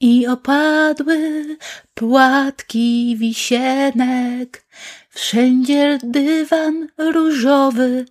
I 0.00 0.26
opadły 0.26 1.46
płatki 1.94 3.16
wisienek, 3.18 4.64
wszędzie 5.10 5.98
dywan 6.02 6.88
różowy 6.98 8.04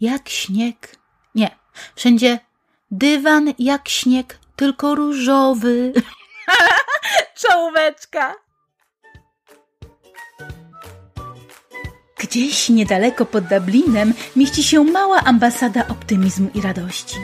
jak 0.00 0.28
śnieg. 0.28 0.96
Nie, 1.34 1.50
wszędzie 1.96 2.38
dywan 2.90 3.54
jak 3.58 3.88
śnieg, 3.88 4.38
tylko 4.56 4.94
różowy. 4.94 5.92
Czołóweczka! 7.40 8.34
Gdzieś 12.18 12.68
niedaleko 12.68 13.26
pod 13.26 13.44
Dublinem 13.44 14.14
mieści 14.36 14.62
się 14.62 14.84
mała 14.84 15.20
ambasada 15.20 15.88
optymizmu 15.88 16.50
i 16.54 16.60
radości. 16.60 17.16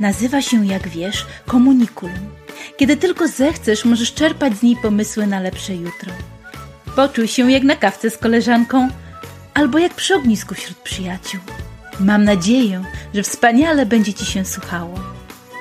Nazywa 0.00 0.42
się, 0.42 0.66
jak 0.66 0.88
wiesz, 0.88 1.26
komunikulum. 1.46 2.35
Kiedy 2.76 2.96
tylko 2.96 3.28
zechcesz, 3.28 3.84
możesz 3.84 4.14
czerpać 4.14 4.56
z 4.56 4.62
niej 4.62 4.76
pomysły 4.76 5.26
na 5.26 5.40
lepsze 5.40 5.74
jutro. 5.74 6.12
Poczuj 6.96 7.28
się 7.28 7.50
jak 7.50 7.62
na 7.62 7.76
kawce 7.76 8.10
z 8.10 8.18
koleżanką 8.18 8.88
albo 9.54 9.78
jak 9.78 9.94
przy 9.94 10.14
ognisku 10.14 10.54
wśród 10.54 10.78
przyjaciół. 10.78 11.40
Mam 12.00 12.24
nadzieję, 12.24 12.84
że 13.14 13.22
wspaniale 13.22 13.86
będzie 13.86 14.14
Ci 14.14 14.24
się 14.24 14.44
słuchało. 14.44 14.94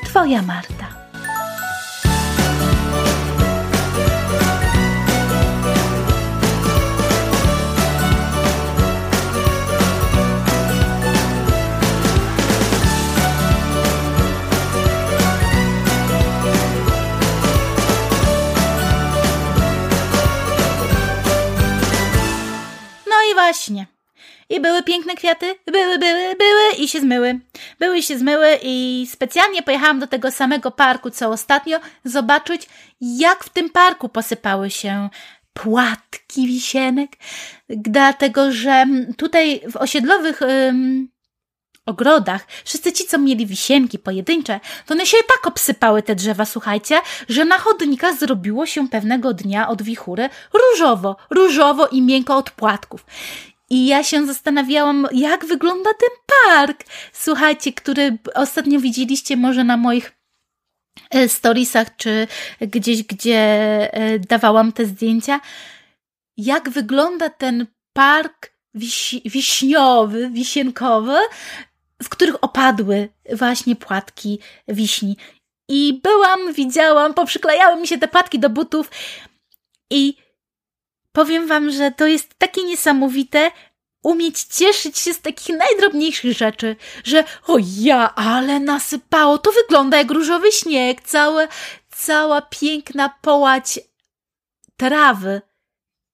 Twoja 0.06 0.42
Marta. 0.42 0.95
Właśnie. 23.66 23.88
I 24.50 24.60
były 24.60 24.84
piękne 24.84 25.16
kwiaty, 25.16 25.56
były, 25.66 26.00
były, 26.00 26.36
były 26.36 26.74
i 26.78 26.88
się 26.88 27.02
zmyły. 27.02 27.40
Były 27.80 27.98
i 27.98 28.04
się 28.04 28.18
zmyły 28.18 28.60
i 28.64 29.08
specjalnie 29.12 29.64
pojechałam 29.64 30.00
do 30.00 30.08
tego 30.08 30.32
samego 30.32 30.72
parku, 30.72 31.10
co 31.12 31.30
ostatnio, 31.30 31.80
zobaczyć, 32.04 32.70
jak 33.02 33.44
w 33.44 33.50
tym 33.50 33.70
parku 33.70 34.10
posypały 34.10 34.70
się 34.70 35.10
płatki 35.54 36.48
wisienek, 36.48 37.12
dlatego 37.70 38.52
że 38.52 38.86
tutaj 39.18 39.62
w 39.72 39.76
osiedlowych 39.76 40.42
ym, 40.42 41.10
ogrodach 41.86 42.48
wszyscy 42.66 42.92
ci, 42.92 43.06
co 43.06 43.18
mieli 43.18 43.46
wisienki 43.46 44.00
pojedyncze, 44.00 44.60
to 44.86 44.94
one 44.94 45.06
się 45.06 45.18
tak 45.28 45.48
obsypały 45.48 46.04
te 46.04 46.16
drzewa, 46.16 46.46
słuchajcie, 46.46 47.00
że 47.30 47.46
na 47.46 47.58
chodnikach 47.58 48.16
zrobiło 48.16 48.66
się 48.66 48.88
pewnego 48.90 49.34
dnia 49.34 49.68
od 49.68 49.84
wichury 49.84 50.30
różowo, 50.54 51.16
różowo 51.30 51.88
i 51.88 52.02
miękko 52.02 52.38
od 52.38 52.52
płatków. 52.52 53.06
I 53.70 53.88
ja 53.88 54.04
się 54.04 54.26
zastanawiałam, 54.26 55.08
jak 55.12 55.46
wygląda 55.46 55.90
ten 55.94 56.10
park. 56.46 56.84
Słuchajcie, 57.14 57.74
który 57.74 58.18
ostatnio 58.36 58.80
widzieliście 58.80 59.38
może 59.38 59.64
na 59.64 59.78
moich 59.78 60.12
e, 61.10 61.30
storiesach, 61.30 61.96
czy 61.96 62.28
gdzieś, 62.62 63.04
gdzie 63.04 63.40
e, 63.94 64.20
dawałam 64.20 64.72
te 64.72 64.86
zdjęcia. 64.86 65.40
Jak 66.38 66.70
wygląda 66.70 67.30
ten 67.30 67.68
park 67.94 68.52
wiś 68.74 69.16
wiśniowy, 69.26 70.30
wisienkowy, 70.30 71.18
w 72.04 72.10
których 72.10 72.44
opadły 72.44 73.10
właśnie 73.34 73.76
płatki 73.76 74.40
wiśni. 74.68 75.18
I 75.70 76.00
byłam, 76.04 76.54
widziałam, 76.54 77.14
poprzyklejały 77.14 77.82
mi 77.82 77.88
się 77.88 77.98
te 77.98 78.08
płatki 78.08 78.40
do 78.40 78.50
butów 78.50 78.92
i 79.90 80.18
powiem 81.16 81.48
wam, 81.48 81.72
że 81.72 81.92
to 81.92 82.08
jest 82.08 82.36
takie 82.38 82.64
niesamowite 82.64 83.52
umieć 84.04 84.44
cieszyć 84.44 84.98
się 84.98 85.14
z 85.14 85.22
takich 85.22 85.58
najdrobniejszych 85.58 86.38
rzeczy, 86.38 86.76
że 87.04 87.24
o 87.48 87.58
ja, 87.78 88.16
ale 88.16 88.60
nasypało, 88.60 89.38
to 89.38 89.52
wygląda 89.52 89.98
jak 89.98 90.12
różowy 90.12 90.52
śnieg, 90.52 91.02
całe, 91.02 91.48
cała 91.90 92.42
piękna 92.42 93.10
połać 93.22 93.80
trawy, 94.78 95.42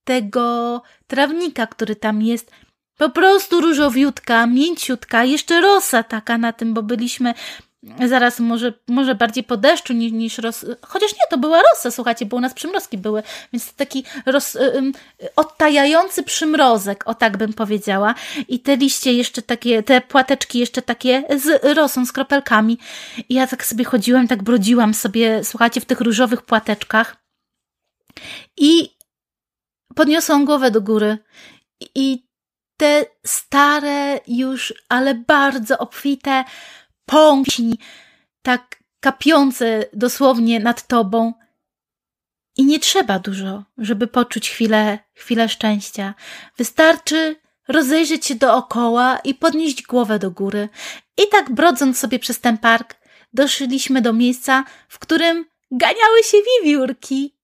tego 0.03 0.81
trawnika, 1.07 1.67
który 1.67 1.95
tam 1.95 2.21
jest, 2.21 2.51
po 2.97 3.09
prostu 3.09 3.61
różowiutka, 3.61 4.47
mięciutka, 4.47 5.23
jeszcze 5.23 5.61
rosa 5.61 6.03
taka 6.03 6.37
na 6.37 6.53
tym, 6.53 6.73
bo 6.73 6.83
byliśmy 6.83 7.33
zaraz 7.83 8.39
może, 8.39 8.73
może 8.87 9.15
bardziej 9.15 9.43
po 9.43 9.57
deszczu 9.57 9.93
niż, 9.93 10.11
niż 10.11 10.37
ros... 10.37 10.65
Chociaż 10.81 11.11
nie, 11.13 11.21
to 11.29 11.37
była 11.37 11.61
rosa, 11.61 11.91
słuchajcie, 11.91 12.25
bo 12.25 12.37
u 12.37 12.39
nas 12.39 12.53
przymrozki 12.53 12.97
były, 12.97 13.23
więc 13.53 13.73
taki 13.73 14.03
roz, 14.25 14.55
um, 14.55 14.91
odtajający 15.35 16.23
przymrozek, 16.23 17.07
o 17.07 17.13
tak 17.13 17.37
bym 17.37 17.53
powiedziała. 17.53 18.15
I 18.47 18.59
te 18.59 18.77
liście 18.77 19.13
jeszcze 19.13 19.41
takie, 19.41 19.83
te 19.83 20.01
płateczki 20.01 20.59
jeszcze 20.59 20.81
takie 20.81 21.23
z 21.37 21.75
rosą, 21.77 22.05
z 22.05 22.11
kropelkami. 22.11 22.77
I 23.29 23.33
ja 23.33 23.47
tak 23.47 23.65
sobie 23.65 23.85
chodziłam, 23.85 24.27
tak 24.27 24.43
brodziłam 24.43 24.93
sobie, 24.93 25.43
słuchajcie, 25.43 25.81
w 25.81 25.85
tych 25.85 26.01
różowych 26.01 26.41
płateczkach. 26.41 27.15
I 28.57 28.89
podniosłam 29.95 30.45
głowę 30.45 30.71
do 30.71 30.81
góry. 30.81 31.17
I 31.95 32.23
te 32.77 33.05
stare 33.25 34.19
już, 34.27 34.73
ale 34.89 35.15
bardzo 35.15 35.77
obfite 35.77 36.43
pąśni, 37.11 37.79
tak 38.41 38.83
kapiące 38.99 39.85
dosłownie 39.93 40.59
nad 40.59 40.87
tobą. 40.87 41.33
I 42.57 42.65
nie 42.65 42.79
trzeba 42.79 43.19
dużo, 43.19 43.63
żeby 43.77 44.07
poczuć 44.07 44.49
chwilę, 44.49 44.99
chwilę 45.13 45.49
szczęścia. 45.49 46.13
Wystarczy 46.57 47.35
rozejrzeć 47.67 48.25
się 48.25 48.35
dookoła 48.35 49.19
i 49.23 49.35
podnieść 49.35 49.83
głowę 49.83 50.19
do 50.19 50.31
góry. 50.31 50.69
I 51.17 51.27
tak 51.31 51.51
brodząc 51.51 51.99
sobie 51.99 52.19
przez 52.19 52.39
ten 52.39 52.57
park, 52.57 52.95
doszliśmy 53.33 54.01
do 54.01 54.13
miejsca, 54.13 54.63
w 54.87 54.99
którym 54.99 55.45
ganiały 55.71 56.23
się 56.23 56.37
wiewiórki. 56.47 57.35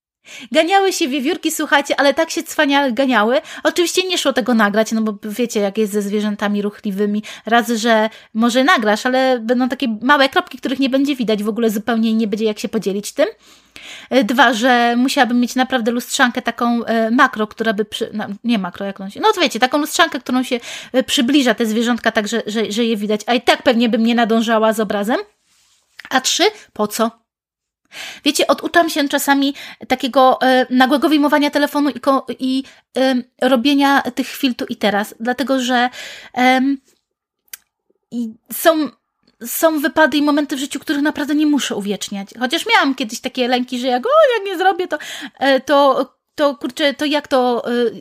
Ganiały 0.51 0.93
się 0.93 1.07
wiewiórki, 1.07 1.51
słuchajcie, 1.51 1.99
ale 1.99 2.13
tak 2.13 2.29
się 2.29 2.43
cwaniale 2.43 2.91
ganiały. 2.91 3.41
Oczywiście 3.63 4.07
nie 4.07 4.17
szło 4.17 4.33
tego 4.33 4.53
nagrać, 4.53 4.91
no 4.91 5.01
bo 5.01 5.17
wiecie, 5.23 5.59
jak 5.59 5.77
jest 5.77 5.93
ze 5.93 6.01
zwierzętami 6.01 6.61
ruchliwymi. 6.61 7.23
Raz, 7.45 7.67
że 7.67 8.09
może 8.33 8.63
nagrasz, 8.63 9.05
ale 9.05 9.39
będą 9.39 9.69
takie 9.69 9.87
małe 10.01 10.29
kropki, 10.29 10.57
których 10.57 10.79
nie 10.79 10.89
będzie 10.89 11.15
widać 11.15 11.43
w 11.43 11.49
ogóle 11.49 11.69
zupełnie 11.69 12.09
i 12.09 12.15
nie 12.15 12.27
będzie 12.27 12.45
jak 12.45 12.59
się 12.59 12.69
podzielić 12.69 13.11
tym. 13.11 13.27
E, 14.09 14.23
dwa, 14.23 14.53
że 14.53 14.95
musiałabym 14.97 15.39
mieć 15.39 15.55
naprawdę 15.55 15.91
lustrzankę 15.91 16.41
taką 16.41 16.85
e, 16.85 17.11
makro, 17.11 17.47
która 17.47 17.73
by 17.73 17.85
przy... 17.85 18.09
No, 18.13 18.25
nie 18.43 18.59
makro, 18.59 18.85
jak 18.85 19.01
on 19.01 19.09
się... 19.09 19.19
No 19.19 19.33
to 19.33 19.41
wiecie, 19.41 19.59
taką 19.59 19.77
lustrzankę, 19.77 20.19
którą 20.19 20.43
się 20.43 20.59
e, 20.93 21.03
przybliża 21.03 21.53
te 21.53 21.65
zwierzątka 21.65 22.11
tak, 22.11 22.27
że, 22.27 22.41
że, 22.47 22.71
że 22.71 22.83
je 22.83 22.97
widać. 22.97 23.21
A 23.25 23.33
i 23.33 23.41
tak 23.41 23.63
pewnie 23.63 23.89
bym 23.89 24.03
nie 24.03 24.15
nadążała 24.15 24.73
z 24.73 24.79
obrazem. 24.79 25.17
A 26.09 26.21
trzy, 26.21 26.43
po 26.73 26.87
co? 26.87 27.26
Wiecie, 28.25 28.47
oduczam 28.47 28.89
się 28.89 29.09
czasami 29.09 29.53
takiego 29.87 30.41
e, 30.41 30.65
nagłego 30.69 31.09
wyjmowania 31.09 31.49
telefonu 31.49 31.89
i, 31.89 31.99
ko, 31.99 32.25
i 32.39 32.63
e, 32.97 33.15
robienia 33.41 34.01
tych 34.01 34.27
chwil 34.27 34.55
tu 34.55 34.65
i 34.65 34.75
teraz, 34.75 35.15
dlatego 35.19 35.59
że 35.59 35.89
e, 36.37 36.61
są, 38.53 38.89
są 39.45 39.79
wypady 39.79 40.17
i 40.17 40.21
momenty 40.21 40.55
w 40.55 40.59
życiu, 40.59 40.79
których 40.79 41.01
naprawdę 41.01 41.35
nie 41.35 41.45
muszę 41.45 41.75
uwieczniać. 41.75 42.29
Chociaż 42.39 42.65
miałam 42.65 42.95
kiedyś 42.95 43.19
takie 43.19 43.47
lęki, 43.47 43.79
że 43.79 43.87
jak, 43.87 44.05
o, 44.05 44.09
jak 44.37 44.45
nie 44.45 44.57
zrobię, 44.57 44.87
to, 44.87 44.97
e, 45.39 45.59
to 45.59 46.16
to 46.37 46.55
kurczę, 46.55 46.93
to 46.93 47.05
jak 47.05 47.27
to 47.27 47.71
y, 47.71 47.91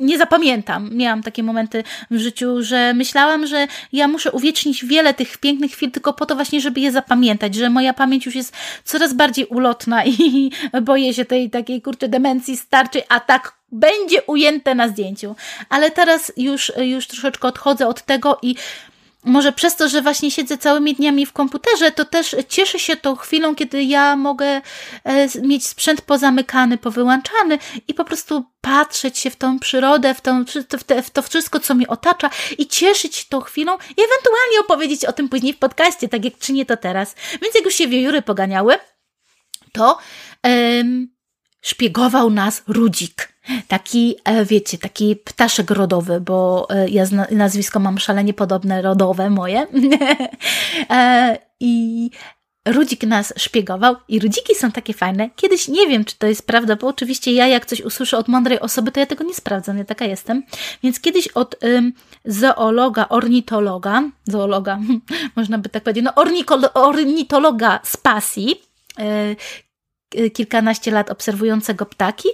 nie 0.00 0.18
zapamiętam. 0.18 0.90
Miałam 0.92 1.22
takie 1.22 1.42
momenty 1.42 1.84
w 2.10 2.18
życiu, 2.18 2.62
że 2.62 2.94
myślałam, 2.94 3.46
że 3.46 3.66
ja 3.92 4.08
muszę 4.08 4.32
uwiecznić 4.32 4.84
wiele 4.84 5.14
tych 5.14 5.38
pięknych 5.38 5.72
chwil 5.72 5.90
tylko 5.90 6.12
po 6.12 6.26
to 6.26 6.34
właśnie, 6.34 6.60
żeby 6.60 6.80
je 6.80 6.92
zapamiętać, 6.92 7.54
że 7.54 7.70
moja 7.70 7.94
pamięć 7.94 8.26
już 8.26 8.34
jest 8.34 8.56
coraz 8.84 9.12
bardziej 9.12 9.46
ulotna 9.46 10.04
i 10.06 10.50
boję 10.82 11.14
się 11.14 11.24
tej 11.24 11.50
takiej 11.50 11.82
kurczę 11.82 12.08
demencji 12.08 12.56
starczej, 12.56 13.02
a 13.08 13.20
tak 13.20 13.52
będzie 13.72 14.22
ujęte 14.22 14.74
na 14.74 14.88
zdjęciu. 14.88 15.36
Ale 15.68 15.90
teraz 15.90 16.32
już, 16.36 16.72
już 16.76 17.06
troszeczkę 17.06 17.48
odchodzę 17.48 17.86
od 17.86 18.02
tego 18.02 18.38
i 18.42 18.54
może 19.24 19.52
przez 19.52 19.76
to, 19.76 19.88
że 19.88 20.02
właśnie 20.02 20.30
siedzę 20.30 20.58
całymi 20.58 20.94
dniami 20.94 21.26
w 21.26 21.32
komputerze, 21.32 21.92
to 21.92 22.04
też 22.04 22.36
cieszę 22.48 22.78
się 22.78 22.96
tą 22.96 23.16
chwilą, 23.16 23.54
kiedy 23.54 23.82
ja 23.82 24.16
mogę 24.16 24.46
e, 25.04 25.28
mieć 25.42 25.66
sprzęt 25.66 26.00
pozamykany, 26.00 26.78
powyłączany 26.78 27.58
i 27.88 27.94
po 27.94 28.04
prostu 28.04 28.44
patrzeć 28.60 29.18
się 29.18 29.30
w 29.30 29.36
tą 29.36 29.58
przyrodę, 29.58 30.14
w, 30.14 30.20
tą, 30.20 30.44
w, 30.78 30.84
te, 30.84 31.02
w 31.02 31.10
to 31.10 31.22
wszystko, 31.22 31.60
co 31.60 31.74
mnie 31.74 31.88
otacza 31.88 32.30
i 32.58 32.66
cieszyć 32.66 33.28
tą 33.28 33.40
chwilą 33.40 33.72
i 33.74 34.02
ewentualnie 34.02 34.60
opowiedzieć 34.60 35.04
o 35.04 35.12
tym 35.12 35.28
później 35.28 35.52
w 35.52 35.58
podcaście, 35.58 36.08
tak 36.08 36.24
jak 36.24 36.38
czynię 36.38 36.66
to 36.66 36.76
teraz. 36.76 37.14
Więc 37.42 37.54
jak 37.54 37.64
już 37.64 37.74
się 37.74 37.88
wiejury 37.88 38.22
poganiały, 38.22 38.74
to 39.72 39.98
um, 40.44 41.08
szpiegował 41.62 42.30
nas 42.30 42.62
Rudzik. 42.66 43.37
Taki, 43.68 44.16
e, 44.24 44.44
wiecie, 44.44 44.78
taki 44.78 45.16
ptaszek 45.16 45.70
rodowy, 45.70 46.20
bo 46.20 46.66
e, 46.70 46.88
ja 46.88 47.04
nazwisko 47.30 47.78
mam 47.80 47.98
szalenie 47.98 48.34
podobne, 48.34 48.82
rodowe 48.82 49.30
moje. 49.30 49.66
E, 50.90 51.38
I 51.60 52.10
Rudzik 52.66 53.02
nas 53.02 53.32
szpiegował 53.36 53.96
i 54.08 54.20
rudziki 54.20 54.54
są 54.54 54.72
takie 54.72 54.94
fajne. 54.94 55.30
Kiedyś 55.36 55.68
nie 55.68 55.86
wiem, 55.86 56.04
czy 56.04 56.18
to 56.18 56.26
jest 56.26 56.46
prawda, 56.46 56.76
bo 56.76 56.86
oczywiście 56.86 57.32
ja 57.32 57.46
jak 57.46 57.66
coś 57.66 57.80
usłyszę 57.80 58.18
od 58.18 58.28
mądrej 58.28 58.60
osoby, 58.60 58.92
to 58.92 59.00
ja 59.00 59.06
tego 59.06 59.24
nie 59.24 59.34
sprawdzam, 59.34 59.78
ja 59.78 59.84
taka 59.84 60.04
jestem. 60.04 60.42
Więc 60.82 61.00
kiedyś 61.00 61.28
od 61.28 61.56
zoologa, 62.24 63.08
ornitologa, 63.08 64.02
zoologa, 64.24 64.78
można 65.36 65.58
by 65.58 65.68
tak 65.68 65.82
powiedzieć, 65.82 66.04
no 66.04 66.24
ornitologa 66.74 67.80
z 67.82 67.96
pasji, 67.96 68.62
kilkanaście 70.32 70.90
lat 70.90 71.10
obserwującego 71.10 71.86
ptaki, 71.86 72.28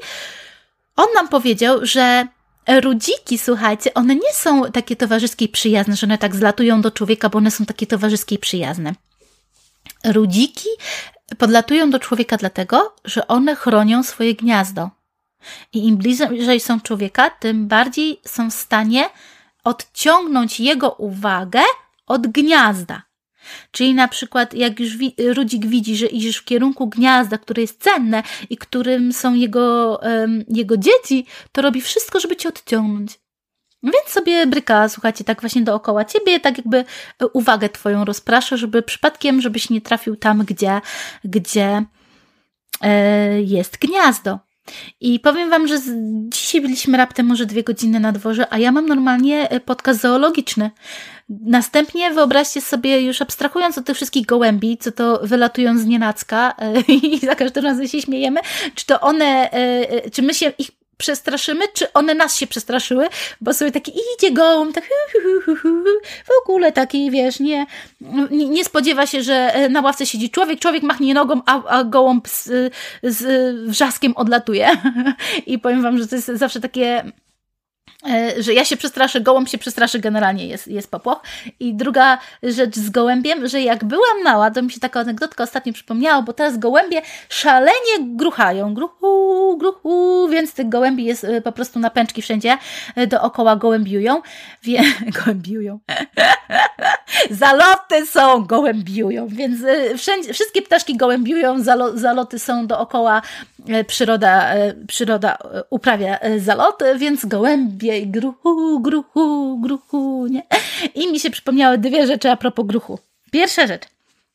on 0.96 1.06
nam 1.14 1.28
powiedział, 1.28 1.86
że 1.86 2.26
Rudziki, 2.68 3.38
słuchajcie, 3.38 3.94
one 3.94 4.14
nie 4.14 4.32
są 4.32 4.72
takie 4.72 4.96
towarzyskie 4.96 5.44
i 5.44 5.48
przyjazne, 5.48 5.96
że 5.96 6.06
one 6.06 6.18
tak 6.18 6.36
zlatują 6.36 6.80
do 6.80 6.90
człowieka, 6.90 7.28
bo 7.28 7.38
one 7.38 7.50
są 7.50 7.66
takie 7.66 7.86
towarzyskie 7.86 8.34
i 8.34 8.38
przyjazne. 8.38 8.94
Rudziki 10.04 10.68
podlatują 11.38 11.90
do 11.90 11.98
człowieka 11.98 12.36
dlatego, 12.36 12.96
że 13.04 13.28
one 13.28 13.56
chronią 13.56 14.02
swoje 14.02 14.34
gniazdo. 14.34 14.90
I 15.72 15.86
im 15.88 15.96
bliżej 15.96 16.60
są 16.60 16.80
człowieka, 16.80 17.30
tym 17.30 17.68
bardziej 17.68 18.20
są 18.26 18.50
w 18.50 18.54
stanie 18.54 19.10
odciągnąć 19.64 20.60
jego 20.60 20.90
uwagę 20.90 21.60
od 22.06 22.26
gniazda. 22.26 23.02
Czyli 23.70 23.94
na 23.94 24.08
przykład, 24.08 24.54
jak 24.54 24.80
już 24.80 24.96
wi 24.96 25.14
Rudzik 25.34 25.66
widzi, 25.66 25.96
że 25.96 26.06
idziesz 26.06 26.36
w 26.36 26.44
kierunku 26.44 26.86
gniazda, 26.86 27.38
które 27.38 27.62
jest 27.62 27.82
cenne 27.82 28.22
i 28.50 28.56
którym 28.56 29.12
są 29.12 29.34
jego, 29.34 29.98
um, 30.02 30.44
jego 30.48 30.76
dzieci, 30.76 31.26
to 31.52 31.62
robi 31.62 31.80
wszystko, 31.80 32.20
żeby 32.20 32.36
cię 32.36 32.48
odciągnąć. 32.48 33.24
Więc 33.84 34.08
sobie 34.08 34.46
bryka, 34.46 34.88
słuchajcie, 34.88 35.24
tak 35.24 35.40
właśnie 35.40 35.62
dookoła 35.62 36.04
ciebie, 36.04 36.40
tak 36.40 36.58
jakby 36.58 36.78
e, 36.78 37.26
uwagę 37.32 37.68
twoją 37.68 38.04
rozprasza, 38.04 38.56
żeby 38.56 38.82
przypadkiem, 38.82 39.40
żebyś 39.40 39.70
nie 39.70 39.80
trafił 39.80 40.16
tam, 40.16 40.44
gdzie, 40.44 40.80
gdzie 41.24 41.84
e, 42.80 43.42
jest 43.42 43.78
gniazdo. 43.78 44.38
I 45.00 45.20
powiem 45.20 45.50
Wam, 45.50 45.68
że 45.68 45.78
dzisiaj 46.28 46.60
byliśmy 46.60 46.98
raptem 46.98 47.26
może 47.26 47.46
dwie 47.46 47.62
godziny 47.62 48.00
na 48.00 48.12
dworze, 48.12 48.46
a 48.50 48.58
ja 48.58 48.72
mam 48.72 48.86
normalnie 48.86 49.50
e, 49.50 49.60
podcast 49.60 50.00
zoologiczny. 50.00 50.70
Następnie 51.28 52.10
wyobraźcie 52.10 52.60
sobie, 52.60 53.00
już 53.00 53.22
abstrahując 53.22 53.78
od 53.78 53.84
tych 53.84 53.96
wszystkich 53.96 54.26
gołębi, 54.26 54.78
co 54.78 54.92
to 54.92 55.20
wylatują 55.22 55.78
z 55.78 55.84
nienacka 55.84 56.54
e, 56.58 56.80
i 56.92 57.18
za 57.18 57.34
każdym 57.34 57.64
razem 57.64 57.88
się 57.88 58.02
śmiejemy, 58.02 58.40
czy 58.74 58.86
to 58.86 59.00
one, 59.00 59.50
e, 59.50 60.10
czy 60.10 60.22
my 60.22 60.34
się 60.34 60.52
ich 60.58 60.70
przestraszymy, 60.96 61.64
czy 61.74 61.92
one 61.92 62.14
nas 62.14 62.36
się 62.36 62.46
przestraszyły, 62.46 63.08
bo 63.40 63.54
sobie 63.54 63.72
taki 63.72 63.92
idzie 64.18 64.32
gołąb, 64.32 64.74
tak 64.74 64.84
w 66.26 66.42
ogóle 66.42 66.72
taki, 66.72 67.10
wiesz, 67.10 67.40
nie, 67.40 67.66
nie 68.30 68.64
spodziewa 68.64 69.06
się, 69.06 69.22
że 69.22 69.54
na 69.70 69.80
ławce 69.80 70.06
siedzi 70.06 70.30
człowiek, 70.30 70.60
człowiek 70.60 70.82
machnie 70.82 71.14
nogą, 71.14 71.40
a, 71.46 71.64
a 71.64 71.84
gołąb 71.84 72.28
z, 72.28 72.72
z 73.02 73.54
wrzaskiem 73.68 74.16
odlatuje. 74.16 74.70
I 75.46 75.58
powiem 75.58 75.82
wam, 75.82 75.98
że 75.98 76.08
to 76.08 76.16
jest 76.16 76.28
zawsze 76.28 76.60
takie 76.60 76.84
E, 76.94 77.23
że 78.38 78.54
ja 78.54 78.64
się 78.64 78.76
przestraszę, 78.76 79.20
gołąb 79.20 79.48
się 79.48 79.58
przestraszy, 79.58 79.98
generalnie 79.98 80.46
jest, 80.46 80.68
jest 80.68 80.90
popłoch. 80.90 81.22
I 81.60 81.74
druga 81.74 82.18
rzecz 82.42 82.76
z 82.76 82.90
gołębiem, 82.90 83.48
że 83.48 83.60
jak 83.60 83.84
byłam 83.84 84.22
mała, 84.24 84.50
to 84.50 84.62
mi 84.62 84.70
się 84.70 84.80
taka 84.80 85.00
anegdotka 85.00 85.44
ostatnio 85.44 85.72
przypomniała, 85.72 86.22
bo 86.22 86.32
teraz 86.32 86.58
gołębie 86.58 87.02
szalenie 87.28 87.98
gruchają, 88.00 88.74
gruchu, 88.74 89.56
gruchu, 89.58 90.28
więc 90.28 90.54
tych 90.54 90.68
gołębi 90.68 91.04
jest 91.04 91.24
e, 91.24 91.40
po 91.40 91.52
prostu 91.52 91.78
na 91.78 91.90
pęczki 91.90 92.22
wszędzie 92.22 92.58
e, 92.96 93.06
dookoła 93.06 93.56
gołębiują. 93.56 94.22
Wie, 94.62 94.82
gołębiują. 95.24 95.80
Zaloty 97.30 98.06
są, 98.06 98.44
gołębiują, 98.44 99.28
więc 99.28 99.60
wszędzie, 99.96 100.32
wszystkie 100.32 100.62
ptaszki 100.62 100.96
gołębiują, 100.96 101.62
zalo, 101.62 101.98
zaloty 101.98 102.38
są 102.38 102.66
dookoła, 102.66 103.22
przyroda, 103.86 104.54
przyroda 104.86 105.38
uprawia 105.70 106.18
zaloty, 106.38 106.98
więc 106.98 107.26
gołębie 107.26 107.88
jej 107.88 108.08
gruchu, 108.08 108.80
gruchu, 108.80 109.58
gruchu, 109.60 110.26
nie? 110.26 110.42
I 110.94 111.12
mi 111.12 111.20
się 111.20 111.30
przypomniały 111.30 111.78
dwie 111.78 112.06
rzeczy 112.06 112.30
a 112.30 112.36
propos 112.36 112.66
gruchu. 112.66 112.98
Pierwsza 113.30 113.66
rzecz. 113.66 113.82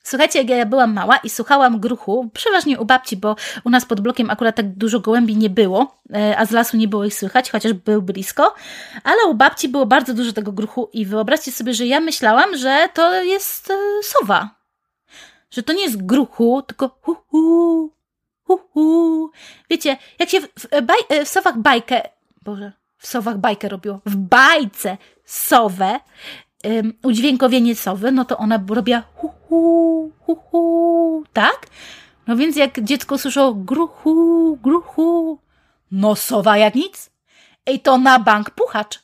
Słuchajcie, 0.03 0.39
jak 0.39 0.49
ja 0.49 0.65
byłam 0.65 0.93
mała 0.93 1.17
i 1.17 1.29
słuchałam 1.29 1.79
gruchu, 1.79 2.29
przeważnie 2.33 2.79
u 2.79 2.85
babci, 2.85 3.17
bo 3.17 3.35
u 3.63 3.69
nas 3.69 3.85
pod 3.85 4.01
blokiem 4.01 4.29
akurat 4.29 4.55
tak 4.55 4.75
dużo 4.75 4.99
gołębi 4.99 5.37
nie 5.37 5.49
było, 5.49 5.95
e, 6.13 6.37
a 6.37 6.45
z 6.45 6.51
lasu 6.51 6.77
nie 6.77 6.87
było 6.87 7.05
ich 7.05 7.13
słychać, 7.13 7.51
chociaż 7.51 7.73
był 7.73 8.01
blisko, 8.01 8.55
ale 9.03 9.25
u 9.25 9.33
babci 9.33 9.69
było 9.69 9.85
bardzo 9.85 10.13
dużo 10.13 10.33
tego 10.33 10.51
gruchu 10.51 10.89
i 10.93 11.05
wyobraźcie 11.05 11.51
sobie, 11.51 11.73
że 11.73 11.85
ja 11.85 11.99
myślałam, 11.99 12.57
że 12.57 12.89
to 12.93 13.23
jest 13.23 13.71
e, 13.71 13.73
sowa. 14.03 14.49
Że 15.51 15.63
to 15.63 15.73
nie 15.73 15.83
jest 15.83 16.05
gruchu, 16.05 16.61
tylko 16.67 16.97
hu 17.01 17.15
hu, 17.27 17.91
hu 18.50 18.60
hu. 18.74 19.31
Wiecie, 19.69 19.98
jak 20.19 20.30
się 20.30 20.42
w, 20.42 20.48
w, 20.48 20.81
baj, 20.81 20.98
e, 21.10 21.25
w 21.25 21.30
sowach 21.30 21.57
bajkę, 21.57 22.01
Boże, 22.42 22.72
w 22.98 23.07
sowach 23.07 23.38
bajkę 23.38 23.69
robiło, 23.69 24.00
w 24.06 24.16
bajce 24.16 24.98
sowę, 25.25 26.00
um, 26.63 26.94
udźwiękowienie 27.04 27.75
sowy, 27.75 28.12
no 28.12 28.25
to 28.25 28.38
ona 28.38 28.63
robiła 28.69 29.04
hu, 29.16 29.31
hu, 29.48 30.12
hu, 30.19 30.36
hu, 30.36 31.24
tak? 31.34 31.68
No 32.28 32.36
więc 32.36 32.56
jak 32.56 32.84
dziecko 32.84 33.18
słyszało 33.18 33.54
gruchu, 33.54 34.57
gruchu, 34.63 35.40
no 35.92 36.16
sowa 36.16 36.57
jak 36.57 36.75
nic. 36.75 37.10
Ej, 37.66 37.80
to 37.80 37.98
na 37.98 38.19
bank 38.19 38.50
puchacz. 38.50 39.00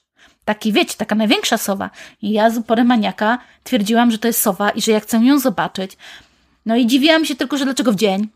Taki, 0.46 0.72
wiecie, 0.72 0.94
taka 0.98 1.16
największa 1.16 1.58
sowa. 1.58 1.90
I 2.22 2.32
ja 2.32 2.50
z 2.50 2.58
uporem 2.58 2.88
maniaka 2.88 3.38
twierdziłam, 3.64 4.12
że 4.12 4.18
to 4.18 4.28
jest 4.28 4.42
sowa 4.42 4.70
i 4.70 4.82
że 4.82 4.92
ja 4.92 5.00
chcę 5.00 5.18
ją 5.18 5.40
zobaczyć. 5.40 5.98
No 6.66 6.76
i 6.76 6.88
dziwiłam 6.88 7.26
się 7.26 7.36
tylko, 7.36 7.58
że 7.58 7.66
dlaczego 7.66 7.92
w 7.92 7.96
dzień? 7.96 8.28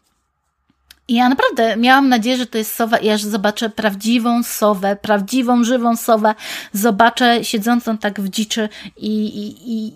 Ja 1.10 1.30
naprawdę 1.30 1.78
miałam 1.78 2.10
nadzieję, 2.10 2.38
że 2.38 2.46
to 2.46 2.58
jest 2.58 2.74
sowa 2.74 2.98
i 2.98 3.10
aż 3.10 3.24
zobaczę 3.24 3.70
prawdziwą 3.70 4.44
sowę, 4.44 4.98
prawdziwą, 5.02 5.64
żywą 5.64 5.96
sowę, 5.96 6.36
zobaczę 6.74 7.44
siedzącą 7.44 7.98
tak 7.98 8.22
w 8.22 8.30
dziczy 8.30 8.70
i, 8.98 9.26
i, 9.26 9.56
i 9.66 9.94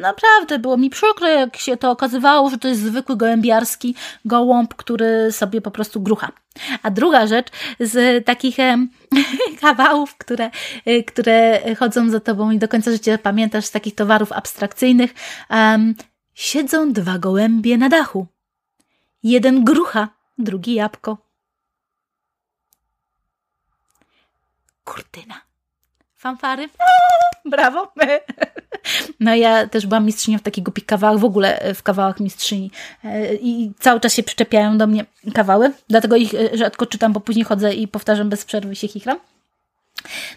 naprawdę 0.00 0.58
było 0.58 0.76
mi 0.76 0.90
przykro, 0.90 1.28
jak 1.28 1.56
się 1.56 1.76
to 1.76 1.90
okazywało, 1.90 2.50
że 2.50 2.58
to 2.58 2.68
jest 2.68 2.80
zwykły 2.80 3.16
gołębiarski 3.16 3.94
gołąb, 4.24 4.74
który 4.74 5.32
sobie 5.32 5.60
po 5.60 5.70
prostu 5.70 6.00
grucha. 6.00 6.32
A 6.82 6.90
druga 6.90 7.26
rzecz 7.26 7.48
z 7.80 8.24
takich 8.26 8.56
kawałów, 9.60 10.16
które, 10.16 10.50
e, 10.86 11.02
które 11.02 11.60
chodzą 11.76 12.10
za 12.10 12.20
tobą 12.20 12.50
i 12.50 12.58
do 12.58 12.68
końca 12.68 12.90
życia 12.90 13.18
pamiętasz 13.18 13.64
z 13.64 13.70
takich 13.70 13.94
towarów 13.94 14.32
abstrakcyjnych, 14.32 15.14
um, 15.50 15.94
siedzą 16.34 16.92
dwa 16.92 17.18
gołębie 17.18 17.78
na 17.78 17.88
dachu. 17.88 18.26
Jeden 19.22 19.64
grucha, 19.64 20.08
drugi 20.38 20.74
jabłko. 20.74 21.18
Kurtyna. 24.84 25.40
Fanfary. 26.16 26.68
Brawo. 27.44 27.92
No 29.20 29.34
ja 29.34 29.66
też 29.66 29.86
byłam 29.86 30.06
mistrzynią 30.06 30.38
w 30.38 30.42
takich 30.42 30.64
głupich 30.64 30.86
kawałach, 30.86 31.18
w 31.18 31.24
ogóle 31.24 31.58
e, 31.58 31.74
w 31.74 31.82
kawałach 31.82 32.20
mistrzyni. 32.20 32.70
E, 33.04 33.34
I 33.34 33.72
cały 33.78 34.00
czas 34.00 34.14
się 34.14 34.22
przyczepiają 34.22 34.78
do 34.78 34.86
mnie 34.86 35.04
kawały, 35.34 35.72
dlatego 35.88 36.16
ich 36.16 36.34
e, 36.34 36.56
rzadko 36.56 36.86
czytam, 36.86 37.12
bo 37.12 37.20
później 37.20 37.44
chodzę 37.44 37.74
i 37.74 37.88
powtarzam 37.88 38.28
bez 38.28 38.44
przerwy 38.44 38.76
się 38.76 38.88
chichram. 38.88 39.18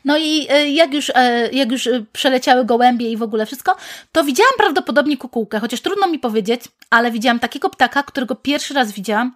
No 0.06 0.18
i 0.18 0.48
jak 0.76 0.94
już, 0.94 1.12
jak 1.52 1.72
już 1.72 1.90
przeleciały 2.14 2.66
gołębie 2.66 3.12
i 3.12 3.18
w 3.18 3.24
ogóle 3.24 3.46
wszystko, 3.46 3.76
to 4.12 4.24
widziałam 4.24 4.54
prawdopodobnie 4.58 5.18
kukułkę, 5.18 5.60
chociaż 5.60 5.82
trudno 5.82 6.08
mi 6.08 6.20
powiedzieć, 6.20 6.62
ale 6.90 7.12
widziałam 7.12 7.40
takiego 7.40 7.70
ptaka, 7.70 8.04
którego 8.04 8.36
pierwszy 8.36 8.74
raz 8.74 8.92
widziałam, 8.92 9.36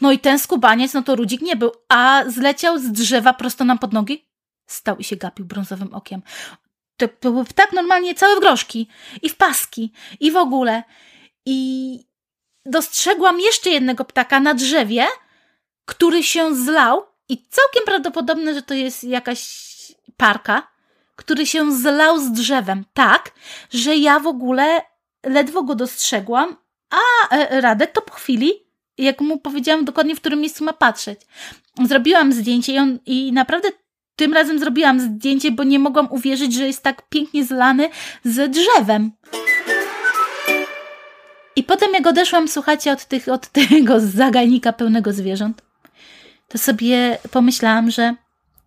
no 0.00 0.12
i 0.12 0.18
ten 0.18 0.38
skubaniec, 0.38 0.94
no 0.94 1.02
to 1.02 1.16
Rudzik 1.16 1.40
nie 1.42 1.56
był, 1.56 1.72
a 1.88 2.24
zleciał 2.28 2.78
z 2.78 2.92
drzewa 2.92 3.32
prosto 3.32 3.64
nam 3.64 3.78
pod 3.78 3.92
nogi. 3.92 4.26
Stał 4.66 4.96
i 4.96 5.04
się 5.04 5.16
gapił 5.16 5.44
brązowym 5.44 5.94
okiem. 5.94 6.22
To, 6.96 7.30
był 7.32 7.44
tak 7.44 7.72
normalnie 7.72 8.14
całe 8.14 8.36
w 8.36 8.40
groszki 8.40 8.88
i 9.22 9.28
w 9.28 9.36
paski 9.36 9.92
i 10.20 10.30
w 10.30 10.36
ogóle. 10.36 10.82
I 11.46 12.00
dostrzegłam 12.66 13.40
jeszcze 13.40 13.70
jednego 13.70 14.04
ptaka 14.04 14.40
na 14.40 14.54
drzewie, 14.54 15.06
który 15.84 16.22
się 16.22 16.54
zlał 16.54 17.02
i 17.28 17.48
całkiem 17.48 17.84
prawdopodobne, 17.84 18.54
że 18.54 18.62
to 18.62 18.74
jest 18.74 19.04
jakaś 19.04 19.66
parka, 20.16 20.68
który 21.16 21.46
się 21.46 21.76
zlał 21.76 22.18
z 22.18 22.32
drzewem 22.32 22.84
tak, 22.94 23.32
że 23.70 23.96
ja 23.96 24.20
w 24.20 24.26
ogóle 24.26 24.82
ledwo 25.26 25.62
go 25.62 25.74
dostrzegłam, 25.74 26.56
a 26.90 27.34
e, 27.36 27.60
Radek 27.60 27.92
to 27.92 28.02
po 28.02 28.14
chwili 28.14 28.65
jak 28.98 29.20
mu 29.20 29.38
powiedziałam 29.38 29.84
dokładnie, 29.84 30.16
w 30.16 30.20
którym 30.20 30.40
miejscu 30.40 30.64
ma 30.64 30.72
patrzeć. 30.72 31.20
Zrobiłam 31.84 32.32
zdjęcie 32.32 32.72
i, 32.72 32.78
on, 32.78 32.98
i 33.06 33.32
naprawdę 33.32 33.68
tym 34.16 34.32
razem 34.32 34.58
zrobiłam 34.58 35.00
zdjęcie, 35.00 35.50
bo 35.50 35.64
nie 35.64 35.78
mogłam 35.78 36.12
uwierzyć, 36.12 36.54
że 36.54 36.66
jest 36.66 36.82
tak 36.82 37.08
pięknie 37.08 37.44
zlany 37.44 37.90
ze 38.24 38.48
drzewem. 38.48 39.12
I 41.56 41.62
potem 41.62 41.92
jak 41.92 42.06
odeszłam, 42.06 42.48
słuchajcie, 42.48 42.92
od, 42.92 43.04
tych, 43.04 43.28
od 43.28 43.48
tego 43.48 44.00
zagajnika 44.00 44.72
pełnego 44.72 45.12
zwierząt, 45.12 45.62
to 46.48 46.58
sobie 46.58 47.18
pomyślałam, 47.30 47.90
że 47.90 48.14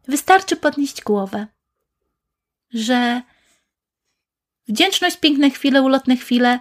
wystarczy 0.07 0.55
podnieść 0.55 1.01
głowę. 1.01 1.47
Że 2.73 3.21
wdzięczność, 4.67 5.17
piękne 5.17 5.49
chwile, 5.49 5.81
ulotne 5.81 6.17
chwile 6.17 6.59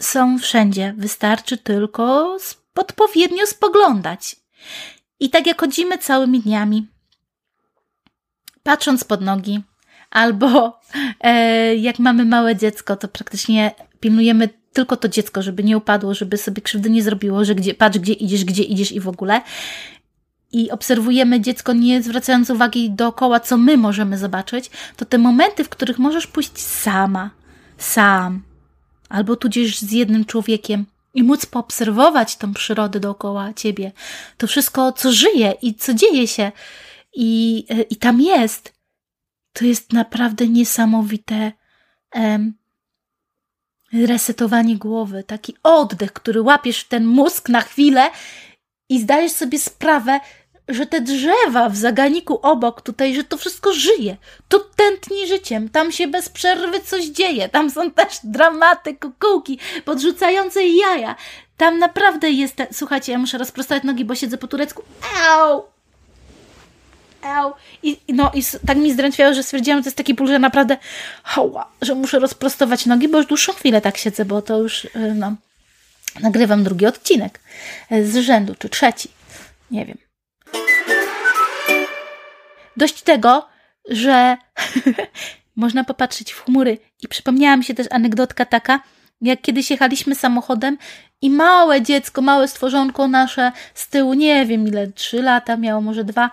są 0.00 0.38
wszędzie. 0.38 0.94
Wystarczy 0.96 1.58
tylko 1.58 2.36
odpowiednio 2.74 3.46
spoglądać. 3.46 4.36
I 5.20 5.30
tak 5.30 5.46
jak 5.46 5.60
chodzimy 5.60 5.98
całymi 5.98 6.40
dniami, 6.40 6.86
patrząc 8.62 9.04
pod 9.04 9.20
nogi, 9.20 9.60
albo 10.10 10.80
e, 11.20 11.76
jak 11.76 11.98
mamy 11.98 12.24
małe 12.24 12.56
dziecko, 12.56 12.96
to 12.96 13.08
praktycznie 13.08 13.74
pilnujemy 14.00 14.48
tylko 14.72 14.96
to 14.96 15.08
dziecko, 15.08 15.42
żeby 15.42 15.64
nie 15.64 15.76
upadło, 15.76 16.14
żeby 16.14 16.36
sobie 16.36 16.62
krzywdy 16.62 16.90
nie 16.90 17.02
zrobiło, 17.02 17.44
że 17.44 17.54
gdzie, 17.54 17.74
patrz 17.74 17.98
gdzie 17.98 18.12
idziesz, 18.12 18.44
gdzie 18.44 18.62
idziesz 18.62 18.92
i 18.92 19.00
w 19.00 19.08
ogóle. 19.08 19.42
I 20.52 20.70
obserwujemy 20.70 21.40
dziecko, 21.40 21.72
nie 21.72 22.02
zwracając 22.02 22.50
uwagi 22.50 22.90
dookoła, 22.90 23.40
co 23.40 23.56
my 23.56 23.76
możemy 23.76 24.18
zobaczyć, 24.18 24.70
to 24.96 25.04
te 25.04 25.18
momenty, 25.18 25.64
w 25.64 25.68
których 25.68 25.98
możesz 25.98 26.26
pójść 26.26 26.58
sama, 26.58 27.30
sam, 27.78 28.42
albo 29.10 29.36
tudzież 29.36 29.78
z 29.78 29.92
jednym 29.92 30.24
człowiekiem 30.24 30.86
i 31.14 31.22
móc 31.22 31.46
poobserwować 31.46 32.36
tą 32.36 32.54
przyrodę 32.54 33.00
dookoła 33.00 33.52
ciebie, 33.54 33.92
to 34.36 34.46
wszystko, 34.46 34.92
co 34.92 35.12
żyje 35.12 35.54
i 35.62 35.74
co 35.74 35.94
dzieje 35.94 36.26
się. 36.26 36.52
I, 37.14 37.66
i 37.90 37.96
tam 37.96 38.20
jest, 38.20 38.74
to 39.52 39.64
jest 39.64 39.92
naprawdę 39.92 40.48
niesamowite 40.48 41.52
em, 42.12 42.54
resetowanie 43.92 44.76
głowy, 44.76 45.24
taki 45.24 45.54
oddech, 45.62 46.12
który 46.12 46.42
łapiesz 46.42 46.84
ten 46.84 47.06
mózg 47.06 47.48
na 47.48 47.60
chwilę 47.60 48.10
i 48.88 49.00
zdajesz 49.00 49.32
sobie 49.32 49.58
sprawę, 49.58 50.20
że 50.70 50.86
te 50.86 51.00
drzewa 51.00 51.68
w 51.68 51.76
zaganiku 51.76 52.38
obok 52.42 52.82
tutaj, 52.82 53.14
że 53.14 53.24
to 53.24 53.36
wszystko 53.36 53.72
żyje. 53.72 54.16
To 54.48 54.58
tętni 54.76 55.26
życiem. 55.26 55.68
Tam 55.68 55.92
się 55.92 56.06
bez 56.06 56.28
przerwy 56.28 56.80
coś 56.80 57.04
dzieje. 57.04 57.48
Tam 57.48 57.70
są 57.70 57.90
też 57.90 58.18
dramaty, 58.24 58.94
kukułki, 58.94 59.58
podrzucające 59.84 60.66
jaja. 60.66 61.16
Tam 61.56 61.78
naprawdę 61.78 62.30
jest... 62.30 62.56
Te... 62.56 62.66
Słuchajcie, 62.72 63.12
ja 63.12 63.18
muszę 63.18 63.38
rozprostować 63.38 63.82
nogi, 63.82 64.04
bo 64.04 64.14
siedzę 64.14 64.38
po 64.38 64.46
turecku. 64.46 64.82
Au! 65.28 65.64
Au! 67.22 67.52
I, 67.82 67.98
no, 68.08 68.30
i 68.34 68.42
tak 68.66 68.78
mi 68.78 68.92
zdrętwiało, 68.92 69.34
że 69.34 69.42
stwierdziłam, 69.42 69.78
że 69.78 69.82
to 69.82 69.88
jest 69.88 69.96
taki 69.96 70.14
ból, 70.14 70.26
że 70.26 70.38
naprawdę 70.38 70.76
hała, 71.22 71.68
że 71.82 71.94
muszę 71.94 72.18
rozprostować 72.18 72.86
nogi, 72.86 73.08
bo 73.08 73.18
już 73.18 73.26
dłuższą 73.26 73.52
chwilę 73.52 73.80
tak 73.80 73.96
siedzę, 73.96 74.24
bo 74.24 74.42
to 74.42 74.58
już, 74.58 74.84
y, 74.84 74.90
no, 75.14 75.34
nagrywam 76.20 76.64
drugi 76.64 76.86
odcinek 76.86 77.40
z 77.90 78.16
rzędu, 78.16 78.54
czy 78.58 78.68
trzeci. 78.68 79.08
Nie 79.70 79.86
wiem. 79.86 80.09
Dość 82.80 83.02
tego, 83.02 83.48
że 83.88 84.36
można 85.56 85.84
popatrzeć 85.84 86.32
w 86.32 86.44
chmury. 86.44 86.78
I 87.02 87.08
przypomniała 87.08 87.56
mi 87.56 87.64
się 87.64 87.74
też 87.74 87.86
anegdotka 87.90 88.44
taka, 88.44 88.80
jak 89.20 89.40
kiedyś 89.40 89.70
jechaliśmy 89.70 90.14
samochodem 90.14 90.78
i 91.22 91.30
małe 91.30 91.82
dziecko, 91.82 92.22
małe 92.22 92.48
stworzonko 92.48 93.08
nasze 93.08 93.52
z 93.74 93.88
tyłu, 93.88 94.14
nie 94.14 94.46
wiem 94.46 94.68
ile, 94.68 94.86
trzy 94.86 95.22
lata 95.22 95.56
miało, 95.56 95.80
może 95.80 96.04
dwa, 96.04 96.30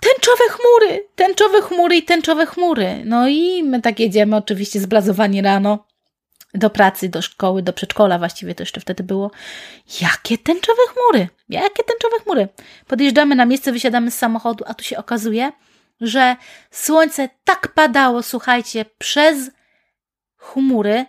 tęczowe 0.00 0.44
chmury, 0.50 1.08
tęczowe 1.14 1.62
chmury 1.62 1.96
i 1.96 2.02
tęczowe 2.02 2.46
chmury. 2.46 3.02
No 3.04 3.28
i 3.28 3.62
my 3.62 3.82
tak 3.82 4.00
jedziemy 4.00 4.36
oczywiście 4.36 4.80
zblazowani 4.80 5.42
rano 5.42 5.84
do 6.54 6.70
pracy, 6.70 7.08
do 7.08 7.22
szkoły, 7.22 7.62
do 7.62 7.72
przedszkola 7.72 8.18
właściwie 8.18 8.54
to 8.54 8.62
jeszcze 8.62 8.80
wtedy 8.80 9.02
było. 9.02 9.30
Jakie 10.00 10.38
tęczowe 10.38 10.82
chmury! 10.88 11.28
Jakie 11.48 11.84
tęczowe 11.84 12.22
chmury! 12.22 12.48
Podjeżdżamy 12.86 13.34
na 13.34 13.46
miejsce, 13.46 13.72
wysiadamy 13.72 14.10
z 14.10 14.18
samochodu, 14.18 14.64
a 14.66 14.74
tu 14.74 14.84
się 14.84 14.98
okazuje, 14.98 15.52
że 16.00 16.36
słońce 16.70 17.28
tak 17.44 17.68
padało, 17.68 18.22
słuchajcie, 18.22 18.84
przez 18.98 19.50
chmury 20.36 21.06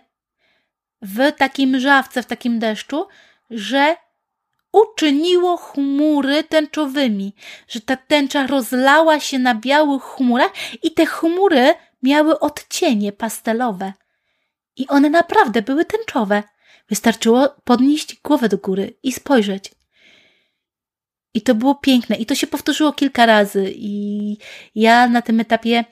w 1.02 1.32
takim 1.32 1.80
żawce, 1.80 2.22
w 2.22 2.26
takim 2.26 2.58
deszczu, 2.58 3.06
że 3.50 3.96
uczyniło 4.72 5.56
chmury 5.56 6.44
tęczowymi, 6.44 7.34
że 7.68 7.80
ta 7.80 7.96
tęcza 7.96 8.46
rozlała 8.46 9.20
się 9.20 9.38
na 9.38 9.54
białych 9.54 10.02
chmurach 10.02 10.52
i 10.82 10.90
te 10.90 11.06
chmury 11.06 11.74
miały 12.02 12.40
odcienie 12.40 13.12
pastelowe. 13.12 13.92
I 14.76 14.88
one 14.88 15.10
naprawdę 15.10 15.62
były 15.62 15.84
tęczowe. 15.84 16.42
Wystarczyło 16.88 17.48
podnieść 17.64 18.20
głowę 18.24 18.48
do 18.48 18.58
góry 18.58 18.98
i 19.02 19.12
spojrzeć. 19.12 19.70
I 21.34 21.42
to 21.42 21.54
było 21.54 21.74
piękne. 21.74 22.16
I 22.16 22.26
to 22.26 22.34
się 22.34 22.46
powtórzyło 22.46 22.92
kilka 22.92 23.26
razy. 23.26 23.72
I 23.76 24.36
ja 24.74 25.08
na 25.08 25.22
tym 25.22 25.40
etapie, 25.40 25.84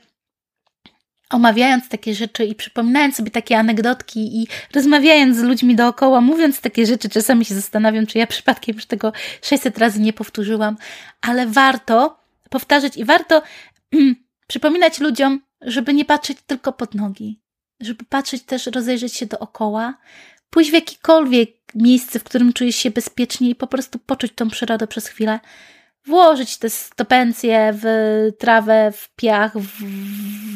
omawiając 1.30 1.88
takie 1.88 2.14
rzeczy 2.14 2.44
i 2.44 2.54
przypominając 2.54 3.16
sobie 3.16 3.30
takie 3.30 3.58
anegdotki 3.58 4.42
i 4.42 4.46
rozmawiając 4.74 5.36
z 5.36 5.42
ludźmi 5.42 5.76
dookoła, 5.76 6.20
mówiąc 6.20 6.60
takie 6.60 6.86
rzeczy, 6.86 7.08
czasami 7.08 7.44
się 7.44 7.54
zastanawiam, 7.54 8.06
czy 8.06 8.18
ja 8.18 8.26
przypadkiem 8.26 8.74
już 8.74 8.86
tego 8.86 9.12
600 9.42 9.78
razy 9.78 10.00
nie 10.00 10.12
powtórzyłam, 10.12 10.76
ale 11.20 11.46
warto 11.46 12.20
powtarzać 12.50 12.96
i 12.96 13.04
warto 13.04 13.42
przypominać 14.46 15.00
ludziom, 15.00 15.40
żeby 15.60 15.94
nie 15.94 16.04
patrzeć 16.04 16.38
tylko 16.46 16.72
pod 16.72 16.94
nogi, 16.94 17.40
żeby 17.82 18.04
patrzeć 18.04 18.42
też, 18.42 18.66
rozejrzeć 18.66 19.14
się 19.14 19.26
dookoła, 19.26 19.94
pójść 20.50 20.70
w 20.70 20.74
jakiekolwiek 20.74 21.50
miejsce, 21.74 22.18
w 22.18 22.24
którym 22.24 22.52
czujesz 22.52 22.76
się 22.76 22.90
bezpiecznie 22.90 23.50
i 23.50 23.54
po 23.54 23.66
prostu 23.66 23.98
poczuć 23.98 24.32
tą 24.34 24.50
przyrodę 24.50 24.86
przez 24.86 25.06
chwilę. 25.06 25.40
Włożyć 26.06 26.58
te 26.58 26.70
stopencje 26.70 27.74
w 27.82 27.86
trawę, 28.38 28.92
w 28.96 29.08
piach, 29.16 29.58
w, 29.58 29.84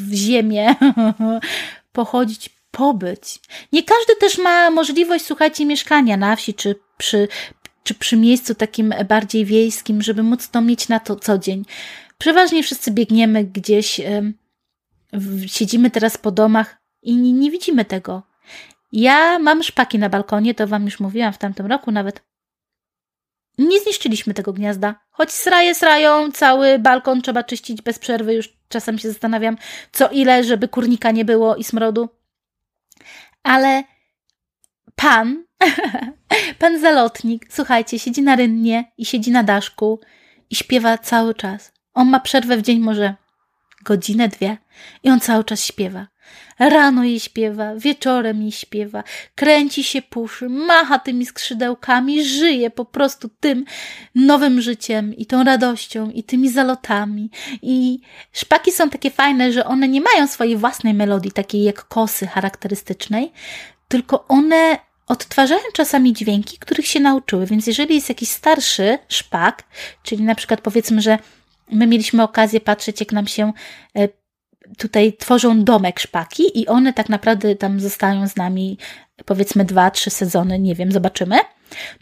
w 0.08 0.14
ziemię, 0.14 0.74
pochodzić, 1.92 2.50
pobyć. 2.70 3.40
Nie 3.72 3.82
każdy 3.82 4.16
też 4.20 4.38
ma 4.38 4.70
możliwość, 4.70 5.24
słuchajcie, 5.24 5.66
mieszkania 5.66 6.16
na 6.16 6.36
wsi 6.36 6.54
czy 6.54 6.74
przy, 6.98 7.28
czy 7.82 7.94
przy 7.94 8.16
miejscu 8.16 8.54
takim 8.54 8.94
bardziej 9.08 9.44
wiejskim, 9.44 10.02
żeby 10.02 10.22
móc 10.22 10.48
to 10.48 10.60
mieć 10.60 10.88
na 10.88 11.00
to 11.00 11.16
co 11.16 11.38
dzień. 11.38 11.64
Przeważnie 12.18 12.62
wszyscy 12.62 12.90
biegniemy 12.90 13.44
gdzieś, 13.44 14.00
siedzimy 15.46 15.90
teraz 15.90 16.18
po 16.18 16.30
domach, 16.30 16.75
i 17.06 17.16
nie, 17.16 17.32
nie 17.32 17.50
widzimy 17.50 17.84
tego. 17.84 18.22
Ja 18.92 19.38
mam 19.38 19.62
szpaki 19.62 19.98
na 19.98 20.08
balkonie, 20.08 20.54
to 20.54 20.66
wam 20.66 20.84
już 20.84 21.00
mówiłam 21.00 21.32
w 21.32 21.38
tamtym 21.38 21.66
roku 21.66 21.90
nawet. 21.90 22.22
Nie 23.58 23.80
zniszczyliśmy 23.80 24.34
tego 24.34 24.52
gniazda. 24.52 24.94
Choć 25.10 25.32
sraje 25.32 25.74
srają, 25.74 26.32
cały 26.32 26.78
balkon 26.78 27.22
trzeba 27.22 27.42
czyścić 27.44 27.82
bez 27.82 27.98
przerwy. 27.98 28.34
Już 28.34 28.56
czasem 28.68 28.98
się 28.98 29.08
zastanawiam, 29.08 29.56
co 29.92 30.08
ile, 30.08 30.44
żeby 30.44 30.68
kurnika 30.68 31.10
nie 31.10 31.24
było 31.24 31.56
i 31.56 31.64
smrodu. 31.64 32.08
Ale 33.42 33.84
pan, 34.96 35.44
pan 36.60 36.80
zalotnik, 36.80 37.46
słuchajcie, 37.50 37.98
siedzi 37.98 38.22
na 38.22 38.36
rynnie 38.36 38.92
i 38.98 39.04
siedzi 39.04 39.30
na 39.30 39.42
daszku 39.42 40.00
i 40.50 40.56
śpiewa 40.56 40.98
cały 40.98 41.34
czas. 41.34 41.72
On 41.94 42.08
ma 42.08 42.20
przerwę 42.20 42.56
w 42.56 42.62
dzień 42.62 42.80
może 42.80 43.14
godzinę, 43.84 44.28
dwie 44.28 44.56
i 45.02 45.10
on 45.10 45.20
cały 45.20 45.44
czas 45.44 45.64
śpiewa. 45.64 46.06
Rano 46.58 47.04
jej 47.04 47.20
śpiewa, 47.20 47.74
wieczorem 47.76 48.42
jej 48.42 48.52
śpiewa, 48.52 49.04
kręci 49.34 49.84
się 49.84 50.02
puszy, 50.02 50.48
macha 50.48 50.98
tymi 50.98 51.26
skrzydełkami, 51.26 52.24
żyje 52.24 52.70
po 52.70 52.84
prostu 52.84 53.28
tym 53.40 53.64
nowym 54.14 54.60
życiem 54.60 55.14
i 55.14 55.26
tą 55.26 55.44
radością 55.44 56.10
i 56.10 56.22
tymi 56.22 56.50
zalotami. 56.50 57.30
I 57.62 58.00
szpaki 58.32 58.72
są 58.72 58.90
takie 58.90 59.10
fajne, 59.10 59.52
że 59.52 59.64
one 59.64 59.88
nie 59.88 60.00
mają 60.00 60.26
swojej 60.26 60.56
własnej 60.56 60.94
melodii, 60.94 61.32
takiej 61.32 61.62
jak 61.62 61.88
kosy 61.88 62.26
charakterystycznej, 62.26 63.32
tylko 63.88 64.28
one 64.28 64.78
odtwarzają 65.06 65.62
czasami 65.72 66.12
dźwięki, 66.12 66.58
których 66.58 66.86
się 66.86 67.00
nauczyły. 67.00 67.46
Więc 67.46 67.66
jeżeli 67.66 67.94
jest 67.94 68.08
jakiś 68.08 68.28
starszy 68.28 68.98
szpak, 69.08 69.64
czyli 70.02 70.22
na 70.22 70.34
przykład 70.34 70.60
powiedzmy, 70.60 71.00
że 71.00 71.18
my 71.70 71.86
mieliśmy 71.86 72.22
okazję 72.22 72.60
patrzeć, 72.60 73.00
jak 73.00 73.12
nam 73.12 73.26
się 73.26 73.52
e, 73.96 74.08
tutaj 74.78 75.12
tworzą 75.12 75.64
domek 75.64 76.00
szpaki 76.00 76.60
i 76.60 76.66
one 76.66 76.92
tak 76.92 77.08
naprawdę 77.08 77.56
tam 77.56 77.80
zostają 77.80 78.28
z 78.28 78.36
nami 78.36 78.78
powiedzmy 79.24 79.64
dwa, 79.64 79.90
trzy 79.90 80.10
sezony, 80.10 80.58
nie 80.58 80.74
wiem, 80.74 80.92
zobaczymy, 80.92 81.36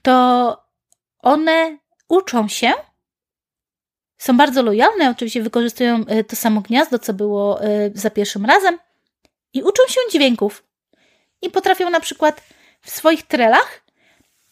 to 0.03 0.65
one 1.19 1.79
uczą 2.09 2.49
się, 2.49 2.73
są 4.19 4.37
bardzo 4.37 4.63
lojalne, 4.63 5.11
oczywiście 5.11 5.43
wykorzystują 5.43 6.05
e, 6.07 6.25
to 6.25 6.37
samo 6.37 6.61
gniazdo, 6.61 6.99
co 6.99 7.15
było 7.15 7.63
e, 7.63 7.91
za 7.95 8.11
pierwszym 8.11 8.45
razem 8.45 8.79
i 9.53 9.63
uczą 9.63 9.83
się 9.89 10.01
dźwięków. 10.13 10.65
I 11.43 11.51
potrafią 11.51 11.91
na 11.91 12.01
przykład 12.01 12.43
w 12.81 12.91
swoich 12.91 13.23
trelach 13.23 13.85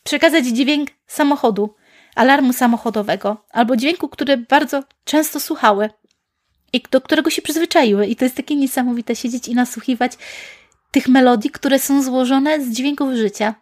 przekazać 0.04 0.44
dźwięk 0.46 0.90
samochodu, 1.06 1.74
alarmu 2.14 2.52
samochodowego 2.52 3.46
albo 3.50 3.76
dźwięku, 3.76 4.08
który 4.08 4.36
bardzo 4.36 4.82
często 5.04 5.40
słuchały 5.40 5.90
i 6.72 6.82
do 6.90 7.00
którego 7.00 7.30
się 7.30 7.42
przyzwyczaiły. 7.42 8.06
I 8.06 8.16
to 8.16 8.24
jest 8.24 8.36
takie 8.36 8.56
niesamowite 8.56 9.16
siedzieć 9.16 9.48
i 9.48 9.54
nasłuchiwać 9.54 10.12
tych 10.90 11.08
melodii, 11.08 11.50
które 11.50 11.78
są 11.78 12.02
złożone 12.02 12.64
z 12.64 12.70
dźwięków 12.70 13.14
życia. 13.14 13.54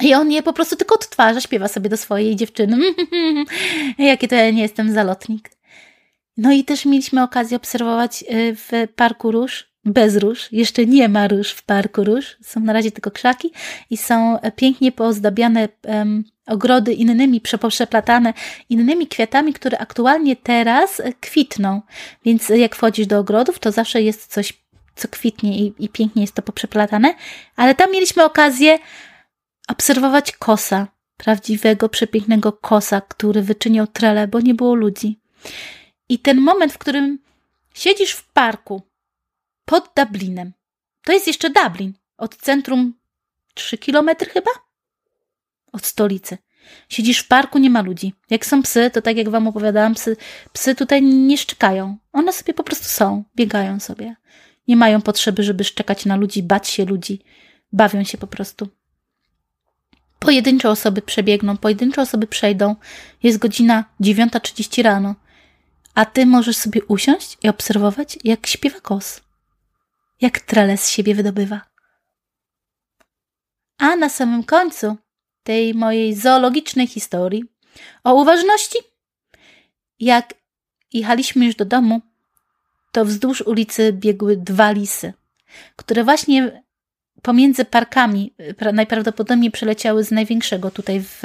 I 0.00 0.14
on 0.14 0.32
je 0.32 0.42
po 0.42 0.52
prostu 0.52 0.76
tylko 0.76 0.94
odtwarza, 0.94 1.40
śpiewa 1.40 1.68
sobie 1.68 1.90
do 1.90 1.96
swojej 1.96 2.36
dziewczyny. 2.36 2.78
Jakie 3.98 4.28
to 4.28 4.34
ja 4.34 4.50
nie 4.50 4.62
jestem 4.62 4.92
zalotnik. 4.92 5.50
No 6.36 6.52
i 6.52 6.64
też 6.64 6.84
mieliśmy 6.84 7.22
okazję 7.22 7.56
obserwować 7.56 8.22
y, 8.22 8.56
w 8.56 8.88
Parku 8.96 9.30
Róż 9.30 9.67
bez 9.84 10.16
róż. 10.16 10.52
Jeszcze 10.52 10.86
nie 10.86 11.08
ma 11.08 11.28
róż 11.28 11.50
w 11.50 11.62
parku 11.62 12.04
róż. 12.04 12.36
Są 12.42 12.60
na 12.60 12.72
razie 12.72 12.90
tylko 12.90 13.10
krzaki 13.10 13.50
i 13.90 13.96
są 13.96 14.38
pięknie 14.56 14.92
poozdabiane 14.92 15.68
um, 15.84 16.24
ogrody 16.46 16.92
innymi, 16.94 17.40
przeplatane 17.70 18.34
innymi 18.68 19.06
kwiatami, 19.06 19.52
które 19.52 19.78
aktualnie 19.78 20.36
teraz 20.36 21.02
kwitną. 21.20 21.82
Więc 22.24 22.48
jak 22.48 22.76
wchodzisz 22.76 23.06
do 23.06 23.18
ogrodów, 23.18 23.58
to 23.58 23.72
zawsze 23.72 24.02
jest 24.02 24.32
coś, 24.32 24.52
co 24.94 25.08
kwitnie 25.08 25.58
i, 25.58 25.74
i 25.78 25.88
pięknie 25.88 26.22
jest 26.22 26.34
to 26.34 26.42
poprzeplatane. 26.42 27.14
Ale 27.56 27.74
tam 27.74 27.92
mieliśmy 27.92 28.24
okazję 28.24 28.78
obserwować 29.68 30.32
kosa, 30.32 30.86
prawdziwego, 31.16 31.88
przepięknego 31.88 32.52
kosa, 32.52 33.00
który 33.00 33.42
wyczyniał 33.42 33.86
trele, 33.86 34.28
bo 34.28 34.40
nie 34.40 34.54
było 34.54 34.74
ludzi. 34.74 35.20
I 36.08 36.18
ten 36.18 36.40
moment, 36.40 36.72
w 36.72 36.78
którym 36.78 37.18
siedzisz 37.74 38.12
w 38.12 38.32
parku 38.32 38.82
pod 39.68 39.90
Dublinem, 39.96 40.52
to 41.04 41.12
jest 41.12 41.26
jeszcze 41.26 41.50
Dublin, 41.50 41.92
od 42.18 42.36
centrum 42.36 42.94
3 43.54 43.78
kilometry 43.78 44.30
chyba? 44.30 44.50
Od 45.72 45.86
stolicy. 45.86 46.38
Siedzisz 46.88 47.18
w 47.18 47.28
parku, 47.28 47.58
nie 47.58 47.70
ma 47.70 47.82
ludzi. 47.82 48.14
Jak 48.30 48.46
są 48.46 48.62
psy, 48.62 48.90
to 48.90 49.02
tak 49.02 49.16
jak 49.16 49.28
wam 49.28 49.46
opowiadałam, 49.48 49.94
psy, 49.94 50.16
psy 50.52 50.74
tutaj 50.74 51.02
nie 51.02 51.38
szczekają. 51.38 51.96
One 52.12 52.32
sobie 52.32 52.54
po 52.54 52.64
prostu 52.64 52.84
są, 52.84 53.24
biegają 53.36 53.80
sobie. 53.80 54.16
Nie 54.68 54.76
mają 54.76 55.02
potrzeby, 55.02 55.42
żeby 55.42 55.64
szczekać 55.64 56.06
na 56.06 56.16
ludzi, 56.16 56.42
bać 56.42 56.68
się 56.68 56.84
ludzi. 56.84 57.20
Bawią 57.72 58.04
się 58.04 58.18
po 58.18 58.26
prostu. 58.26 58.68
Pojedyncze 60.18 60.70
osoby 60.70 61.02
przebiegną, 61.02 61.56
pojedyncze 61.56 62.02
osoby 62.02 62.26
przejdą. 62.26 62.76
Jest 63.22 63.38
godzina 63.38 63.84
9.30 64.00 64.82
rano, 64.82 65.14
a 65.94 66.04
ty 66.04 66.26
możesz 66.26 66.56
sobie 66.56 66.84
usiąść 66.84 67.38
i 67.42 67.48
obserwować, 67.48 68.18
jak 68.24 68.46
śpiewa 68.46 68.80
kos. 68.80 69.27
Jak 70.20 70.40
trele 70.40 70.76
z 70.76 70.90
siebie 70.90 71.14
wydobywa. 71.14 71.60
A 73.78 73.96
na 73.96 74.08
samym 74.08 74.44
końcu 74.44 74.96
tej 75.42 75.74
mojej 75.74 76.14
zoologicznej 76.14 76.86
historii 76.86 77.44
o 78.04 78.14
uważności, 78.14 78.78
jak 80.00 80.34
jechaliśmy 80.92 81.46
już 81.46 81.54
do 81.54 81.64
domu, 81.64 82.00
to 82.92 83.04
wzdłuż 83.04 83.40
ulicy 83.40 83.92
biegły 83.92 84.36
dwa 84.36 84.70
lisy, 84.70 85.12
które 85.76 86.04
właśnie 86.04 86.62
pomiędzy 87.22 87.64
parkami 87.64 88.34
najprawdopodobniej 88.72 89.50
przeleciały 89.50 90.04
z 90.04 90.10
największego 90.10 90.70
tutaj 90.70 91.00
w, 91.00 91.22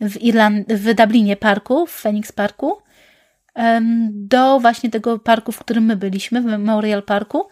w, 0.00 0.22
Irland 0.22 0.72
w 0.72 0.94
Dublinie 0.94 1.36
parku, 1.36 1.86
w 1.86 1.90
Phoenix 1.90 2.32
Parku, 2.32 2.82
do 4.10 4.60
właśnie 4.60 4.90
tego 4.90 5.18
parku, 5.18 5.52
w 5.52 5.58
którym 5.58 5.84
my 5.84 5.96
byliśmy, 5.96 6.42
w 6.42 6.44
Memorial 6.44 7.02
Parku 7.02 7.48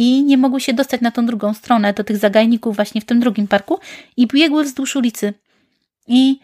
i 0.00 0.24
nie 0.24 0.38
mogły 0.38 0.60
się 0.60 0.72
dostać 0.72 1.00
na 1.00 1.10
tą 1.10 1.26
drugą 1.26 1.54
stronę, 1.54 1.92
do 1.92 2.04
tych 2.04 2.16
zagajników 2.16 2.76
właśnie 2.76 3.00
w 3.00 3.04
tym 3.04 3.20
drugim 3.20 3.48
parku 3.48 3.78
i 4.16 4.26
biegły 4.26 4.64
wzdłuż 4.64 4.96
ulicy. 4.96 5.34
I 6.08 6.40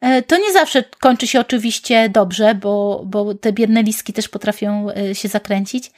e, 0.00 0.22
to 0.22 0.36
nie 0.38 0.52
zawsze 0.52 0.84
kończy 1.00 1.26
się 1.26 1.40
oczywiście 1.40 2.08
dobrze, 2.08 2.54
bo, 2.54 3.02
bo 3.06 3.34
te 3.34 3.52
biedne 3.52 3.82
liski 3.82 4.12
też 4.12 4.28
potrafią 4.28 4.90
e, 4.90 5.14
się 5.14 5.28
zakręcić, 5.28 5.90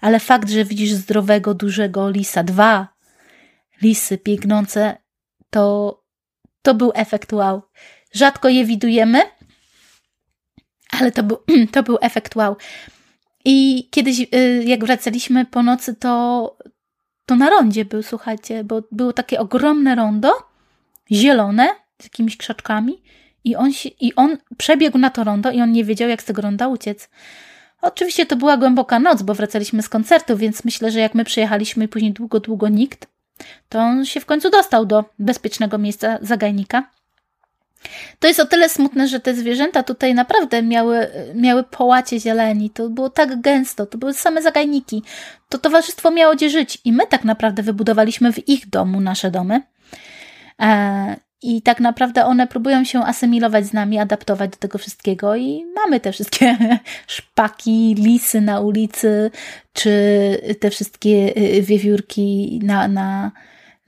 ale 0.00 0.20
fakt, 0.20 0.50
że 0.50 0.64
widzisz 0.64 0.92
zdrowego, 0.92 1.54
dużego 1.54 2.10
lisa, 2.10 2.42
dwa 2.42 2.88
lisy 3.82 4.18
biegnące, 4.24 4.96
to, 5.50 5.94
to 6.62 6.74
był 6.74 6.92
efekt 6.94 7.32
wow. 7.32 7.62
Rzadko 8.12 8.48
je 8.48 8.64
widujemy, 8.64 9.22
ale 10.90 11.12
to 11.12 11.22
był, 11.22 11.38
to 11.72 11.82
był 11.82 11.98
efekt 12.00 12.36
wow. 12.36 12.56
I 13.44 13.88
kiedyś, 13.90 14.20
y, 14.20 14.64
jak 14.66 14.84
wracaliśmy 14.84 15.44
po 15.44 15.62
nocy, 15.62 15.94
to, 15.94 16.56
to 17.26 17.36
na 17.36 17.50
rondzie 17.50 17.84
był, 17.84 18.02
słuchajcie, 18.02 18.64
bo 18.64 18.82
było 18.92 19.12
takie 19.12 19.40
ogromne 19.40 19.94
rondo, 19.94 20.32
zielone, 21.12 21.68
z 22.02 22.04
jakimiś 22.04 22.36
krzaczkami, 22.36 23.02
i 23.44 23.56
on, 23.56 23.72
się, 23.72 23.88
i 24.00 24.14
on 24.14 24.36
przebiegł 24.56 24.98
na 24.98 25.10
to 25.10 25.24
rondo 25.24 25.50
i 25.50 25.60
on 25.60 25.72
nie 25.72 25.84
wiedział, 25.84 26.08
jak 26.08 26.22
z 26.22 26.24
tego 26.24 26.42
ronda 26.42 26.68
uciec. 26.68 27.08
Oczywiście 27.82 28.26
to 28.26 28.36
była 28.36 28.56
głęboka 28.56 28.98
noc, 28.98 29.22
bo 29.22 29.34
wracaliśmy 29.34 29.82
z 29.82 29.88
koncertu, 29.88 30.36
więc 30.36 30.64
myślę, 30.64 30.90
że 30.90 31.00
jak 31.00 31.14
my 31.14 31.24
przyjechaliśmy 31.24 31.84
i 31.84 31.88
później 31.88 32.12
długo, 32.12 32.40
długo 32.40 32.68
nikt, 32.68 33.06
to 33.68 33.78
on 33.78 34.04
się 34.04 34.20
w 34.20 34.26
końcu 34.26 34.50
dostał 34.50 34.86
do 34.86 35.04
bezpiecznego 35.18 35.78
miejsca 35.78 36.18
zagajnika. 36.22 36.90
To 38.18 38.26
jest 38.26 38.40
o 38.40 38.46
tyle 38.46 38.68
smutne, 38.68 39.08
że 39.08 39.20
te 39.20 39.34
zwierzęta 39.34 39.82
tutaj 39.82 40.14
naprawdę 40.14 40.62
miały, 40.62 41.06
miały 41.34 41.64
połacie 41.64 42.20
zieleni. 42.20 42.70
To 42.70 42.88
było 42.88 43.10
tak 43.10 43.40
gęsto, 43.40 43.86
to 43.86 43.98
były 43.98 44.14
same 44.14 44.42
zagajniki. 44.42 45.02
To 45.48 45.58
towarzystwo 45.58 46.10
miało 46.10 46.34
gdzie 46.34 46.50
żyć 46.50 46.78
i 46.84 46.92
my 46.92 47.06
tak 47.06 47.24
naprawdę 47.24 47.62
wybudowaliśmy 47.62 48.32
w 48.32 48.48
ich 48.48 48.68
domu 48.68 49.00
nasze 49.00 49.30
domy. 49.30 49.62
E, 50.62 51.16
I 51.42 51.62
tak 51.62 51.80
naprawdę 51.80 52.24
one 52.24 52.46
próbują 52.46 52.84
się 52.84 53.04
asymilować 53.04 53.66
z 53.66 53.72
nami, 53.72 53.98
adaptować 53.98 54.50
do 54.50 54.56
tego 54.56 54.78
wszystkiego, 54.78 55.36
i 55.36 55.64
mamy 55.74 56.00
te 56.00 56.12
wszystkie 56.12 56.56
szpaki, 57.06 57.94
lisy 57.98 58.40
na 58.40 58.60
ulicy, 58.60 59.30
czy 59.72 59.90
te 60.60 60.70
wszystkie 60.70 61.36
y, 61.36 61.62
wiewiórki 61.62 62.60
na, 62.62 62.88
na, 62.88 63.32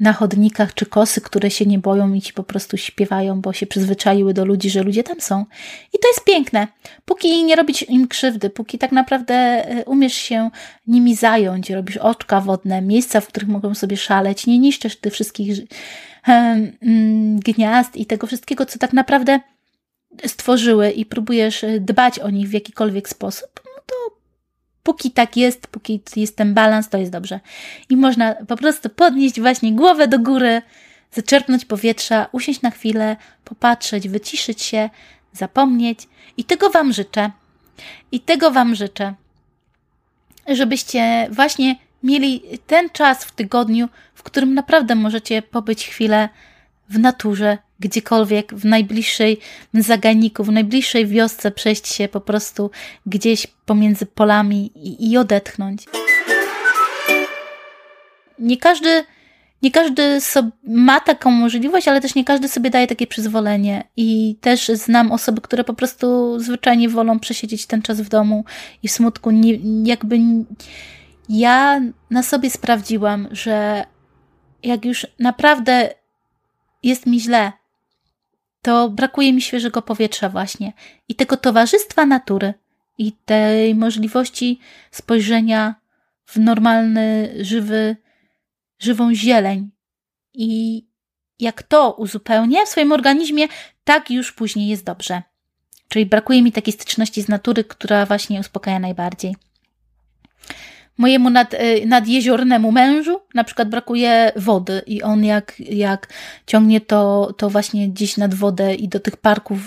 na 0.00 0.12
chodnikach, 0.12 0.74
czy 0.74 0.86
kosy, 0.86 1.20
które 1.20 1.50
się 1.50 1.66
nie 1.66 1.78
boją 1.78 2.14
i 2.14 2.20
ci 2.20 2.32
po 2.32 2.42
prostu 2.42 2.76
śpiewają, 2.76 3.40
bo 3.40 3.52
się 3.52 3.66
przyzwyczaiły 3.66 4.34
do 4.34 4.44
ludzi, 4.44 4.70
że 4.70 4.82
ludzie 4.82 5.02
tam 5.02 5.20
są. 5.20 5.44
I 5.92 5.98
to 5.98 6.08
jest 6.08 6.24
piękne. 6.24 6.68
Póki 7.04 7.44
nie 7.44 7.56
robić 7.56 7.82
im 7.82 8.08
krzywdy, 8.08 8.50
póki 8.50 8.78
tak 8.78 8.92
naprawdę 8.92 9.66
y, 9.78 9.84
umiesz 9.84 10.14
się 10.14 10.50
nimi 10.86 11.14
zająć, 11.14 11.70
robisz 11.70 11.96
oczka 11.96 12.40
wodne, 12.40 12.82
miejsca, 12.82 13.20
w 13.20 13.26
których 13.26 13.48
mogą 13.48 13.74
sobie 13.74 13.96
szaleć, 13.96 14.46
nie 14.46 14.58
niszczysz 14.58 14.96
tych 14.96 15.12
wszystkich 15.12 15.58
mm, 16.26 17.40
gniazd 17.40 17.96
i 17.96 18.06
tego 18.06 18.26
wszystkiego, 18.26 18.66
co 18.66 18.78
tak 18.78 18.92
naprawdę 18.92 19.40
stworzyły 20.26 20.90
i 20.90 21.06
próbujesz 21.06 21.64
y, 21.64 21.80
dbać 21.80 22.18
o 22.18 22.30
nich 22.30 22.48
w 22.48 22.52
jakikolwiek 22.52 23.08
sposób, 23.08 23.60
no 23.64 23.82
to 23.86 24.19
póki 24.82 25.10
tak 25.10 25.36
jest, 25.36 25.66
póki 25.66 26.00
jest 26.16 26.36
ten 26.36 26.54
balans, 26.54 26.88
to 26.88 26.98
jest 26.98 27.12
dobrze. 27.12 27.40
I 27.88 27.96
można 27.96 28.34
po 28.34 28.56
prostu 28.56 28.90
podnieść 28.90 29.40
właśnie 29.40 29.72
głowę 29.72 30.08
do 30.08 30.18
góry, 30.18 30.62
zaczerpnąć 31.12 31.64
powietrza, 31.64 32.26
usiąść 32.32 32.62
na 32.62 32.70
chwilę, 32.70 33.16
popatrzeć, 33.44 34.08
wyciszyć 34.08 34.62
się, 34.62 34.90
zapomnieć. 35.32 36.08
I 36.36 36.44
tego 36.44 36.70
Wam 36.70 36.92
życzę. 36.92 37.30
I 38.12 38.20
tego 38.20 38.50
Wam 38.50 38.74
życzę, 38.74 39.14
żebyście 40.48 41.28
właśnie 41.30 41.76
mieli 42.02 42.42
ten 42.66 42.90
czas 42.90 43.24
w 43.24 43.32
tygodniu, 43.32 43.88
w 44.14 44.22
którym 44.22 44.54
naprawdę 44.54 44.94
możecie 44.94 45.42
pobyć 45.42 45.86
chwilę 45.88 46.28
w 46.88 46.98
naturze, 46.98 47.58
gdziekolwiek, 47.80 48.54
w 48.54 48.64
najbliższej 48.64 49.38
zaganiku, 49.74 50.44
w 50.44 50.52
najbliższej 50.52 51.06
wiosce, 51.06 51.50
przejść 51.50 51.88
się 51.88 52.08
po 52.08 52.20
prostu 52.20 52.70
gdzieś 53.06 53.46
pomiędzy 53.46 54.06
polami 54.06 54.72
i, 54.74 55.10
i 55.10 55.16
odetchnąć. 55.16 55.84
Nie 58.38 58.56
każdy, 58.56 59.04
nie 59.62 59.70
każdy 59.70 60.18
ma 60.64 61.00
taką 61.00 61.30
możliwość, 61.30 61.88
ale 61.88 62.00
też 62.00 62.14
nie 62.14 62.24
każdy 62.24 62.48
sobie 62.48 62.70
daje 62.70 62.86
takie 62.86 63.06
przyzwolenie. 63.06 63.84
I 63.96 64.36
też 64.40 64.68
znam 64.68 65.12
osoby, 65.12 65.40
które 65.40 65.64
po 65.64 65.74
prostu 65.74 66.38
zwyczajnie 66.40 66.88
wolą 66.88 67.20
przesiedzieć 67.20 67.66
ten 67.66 67.82
czas 67.82 68.00
w 68.00 68.08
domu 68.08 68.44
i 68.82 68.88
w 68.88 68.92
smutku. 68.92 69.30
Nie, 69.30 69.58
jakby 69.84 70.18
ja 71.28 71.80
na 72.10 72.22
sobie 72.22 72.50
sprawdziłam, 72.50 73.28
że 73.30 73.84
jak 74.62 74.84
już 74.84 75.06
naprawdę 75.18 75.90
jest 76.82 77.06
mi 77.06 77.20
źle, 77.20 77.52
to 78.62 78.88
brakuje 78.88 79.32
mi 79.32 79.42
świeżego 79.42 79.82
powietrza 79.82 80.28
właśnie 80.28 80.72
i 81.08 81.14
tego 81.14 81.36
towarzystwa 81.36 82.06
natury 82.06 82.54
i 82.98 83.12
tej 83.12 83.74
możliwości 83.74 84.60
spojrzenia 84.90 85.74
w 86.26 86.36
normalny, 86.36 87.34
żywy, 87.40 87.96
żywą 88.78 89.14
zieleń. 89.14 89.70
I 90.34 90.82
jak 91.38 91.62
to 91.62 91.92
uzupełnię 91.92 92.66
w 92.66 92.68
swoim 92.68 92.92
organizmie, 92.92 93.48
tak 93.84 94.10
już 94.10 94.32
później 94.32 94.68
jest 94.68 94.84
dobrze. 94.84 95.22
Czyli 95.88 96.06
brakuje 96.06 96.42
mi 96.42 96.52
takiej 96.52 96.74
styczności 96.74 97.22
z 97.22 97.28
natury, 97.28 97.64
która 97.64 98.06
właśnie 98.06 98.40
uspokaja 98.40 98.78
najbardziej 98.78 99.36
mojemu 101.00 101.30
nad, 101.30 101.54
y, 101.54 101.86
nadjeziornemu 101.86 102.72
mężu 102.72 103.20
na 103.34 103.44
przykład 103.44 103.68
brakuje 103.68 104.32
wody 104.36 104.82
i 104.86 105.02
on 105.02 105.24
jak, 105.24 105.54
jak 105.60 106.08
ciągnie 106.46 106.80
to, 106.80 107.32
to 107.36 107.50
właśnie 107.50 107.88
gdzieś 107.88 108.16
nad 108.16 108.34
wodę 108.34 108.74
i 108.74 108.88
do 108.88 109.00
tych 109.00 109.16
parków, 109.16 109.58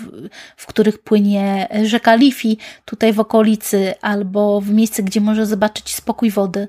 w 0.56 0.66
których 0.66 0.98
płynie 0.98 1.68
rzeka 1.82 2.14
Lifi, 2.14 2.58
tutaj 2.84 3.12
w 3.12 3.20
okolicy, 3.20 3.94
albo 4.00 4.60
w 4.60 4.70
miejsce, 4.70 5.02
gdzie 5.02 5.20
może 5.20 5.46
zobaczyć 5.46 5.94
spokój 5.94 6.30
wody, 6.30 6.68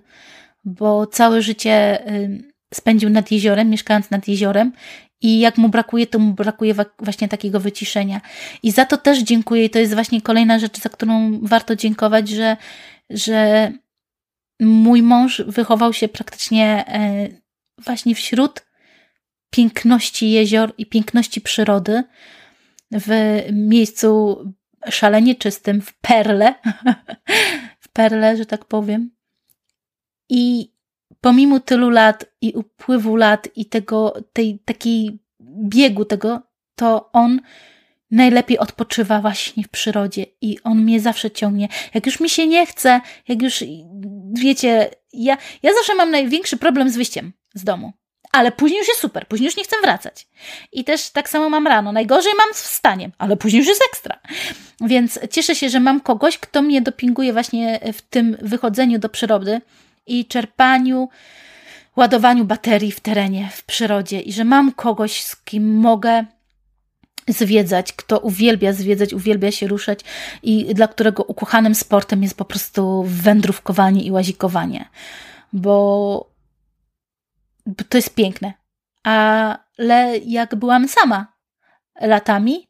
bo 0.64 1.08
całe 1.08 1.42
życie 1.42 2.08
y, 2.12 2.44
spędził 2.74 3.10
nad 3.10 3.32
jeziorem, 3.32 3.70
mieszkając 3.70 4.12
nad 4.12 4.28
jeziorem 4.28 4.72
i 5.22 5.40
jak 5.40 5.58
mu 5.58 5.70
brakuje, 5.70 6.08
to 6.08 6.20
mu 6.20 6.34
brakuje 6.34 6.76
właśnie 7.00 7.28
takiego 7.28 7.60
wyciszenia. 7.60 8.22
I 8.64 8.72
za 8.72 8.86
to 8.86 8.98
też 8.98 9.20
dziękuję 9.20 9.66
i 9.66 9.70
to 9.70 9.80
jest 9.80 9.94
właśnie 9.94 10.22
kolejna 10.22 10.60
rzecz, 10.60 10.80
za 10.80 10.90
którą 10.90 11.40
warto 11.42 11.76
dziękować, 11.76 12.30
że, 12.30 12.58
że 13.10 13.72
mój 14.60 15.02
mąż 15.02 15.42
wychował 15.48 15.94
się 15.94 16.08
praktycznie 16.08 16.86
e, 16.88 17.28
właśnie 17.78 18.16
wśród 18.16 18.66
piękności 19.50 20.32
jezior 20.32 20.74
i 20.78 20.86
piękności 20.86 21.42
przyrody, 21.42 22.04
w 22.92 23.42
miejscu 23.52 24.38
szalenie 24.90 25.36
czystym, 25.36 25.82
w 25.82 25.94
perle, 25.94 26.56
w 27.84 27.90
perle, 27.90 28.38
że 28.38 28.46
tak 28.46 28.66
powiem. 28.66 29.12
I 30.30 30.72
pomimo 31.22 31.60
tylu 31.60 31.90
lat 31.90 32.26
i 32.42 32.54
upływu 32.54 33.16
lat 33.16 33.48
i 33.56 33.66
tego, 33.66 34.14
tej 34.34 34.60
takiej 34.60 35.20
biegu 35.42 36.06
tego, 36.06 36.42
to 36.76 37.12
on 37.12 37.42
najlepiej 38.12 38.60
odpoczywa 38.60 39.22
właśnie 39.22 39.64
w 39.64 39.70
przyrodzie 39.70 40.26
i 40.42 40.58
on 40.64 40.84
mnie 40.84 41.00
zawsze 41.00 41.32
ciągnie. 41.32 41.68
Jak 41.94 42.06
już 42.06 42.20
mi 42.20 42.30
się 42.30 42.48
nie 42.48 42.66
chce, 42.66 43.02
jak 43.28 43.42
już, 43.42 43.64
wiecie, 44.34 44.90
ja, 45.14 45.38
ja 45.64 45.74
zawsze 45.74 45.96
mam 45.96 46.12
największy 46.12 46.58
problem 46.58 46.90
z 46.90 46.96
wyjściem 46.96 47.34
z 47.54 47.64
domu. 47.64 47.94
Ale 48.32 48.52
później 48.52 48.80
już 48.80 48.88
jest 48.88 49.00
super, 49.00 49.28
później 49.28 49.46
już 49.46 49.58
nie 49.58 49.64
chcę 49.64 49.76
wracać. 49.82 50.28
I 50.72 50.84
też 50.84 51.10
tak 51.10 51.30
samo 51.30 51.50
mam 51.50 51.68
rano. 51.68 51.92
Najgorzej 51.92 52.34
mam 52.38 52.54
z 52.54 52.62
wstaniem, 52.62 53.12
ale 53.18 53.38
później 53.38 53.60
już 53.60 53.68
jest 53.68 53.84
ekstra. 53.92 54.20
Więc 54.82 55.20
cieszę 55.32 55.56
się, 55.56 55.70
że 55.70 55.80
mam 55.80 56.02
kogoś, 56.02 56.38
kto 56.38 56.62
mnie 56.62 56.82
dopinguje 56.82 57.34
właśnie 57.34 57.80
w 57.94 58.02
tym 58.02 58.38
wychodzeniu 58.42 59.00
do 59.00 59.10
przyrody 59.10 59.62
i 60.08 60.26
czerpaniu, 60.26 61.10
ładowaniu 61.96 62.46
baterii 62.46 62.92
w 62.92 63.00
terenie, 63.00 63.50
w 63.54 63.64
przyrodzie 63.64 64.22
i 64.22 64.34
że 64.34 64.46
mam 64.46 64.72
kogoś, 64.72 65.24
z 65.24 65.36
kim 65.36 65.78
mogę 65.78 66.26
zwiedzać, 67.28 67.94
kto 67.94 68.20
uwielbia 68.20 68.74
zwiedzać, 68.74 69.14
uwielbia 69.14 69.52
się 69.52 69.68
ruszać 69.68 70.00
i 70.44 70.76
dla 70.76 70.88
którego 70.88 71.24
ukochanym 71.24 71.76
sportem 71.76 72.24
jest 72.24 72.38
po 72.38 72.46
prostu 72.46 73.04
wędrówkowanie 73.08 74.04
i 74.04 74.12
łazikowanie. 74.12 74.90
Bo, 75.54 76.30
to 77.90 77.98
jest 77.98 78.16
piękne. 78.16 78.54
Ale 79.04 80.18
jak 80.26 80.56
byłam 80.56 80.88
sama 80.88 81.34
latami, 82.02 82.68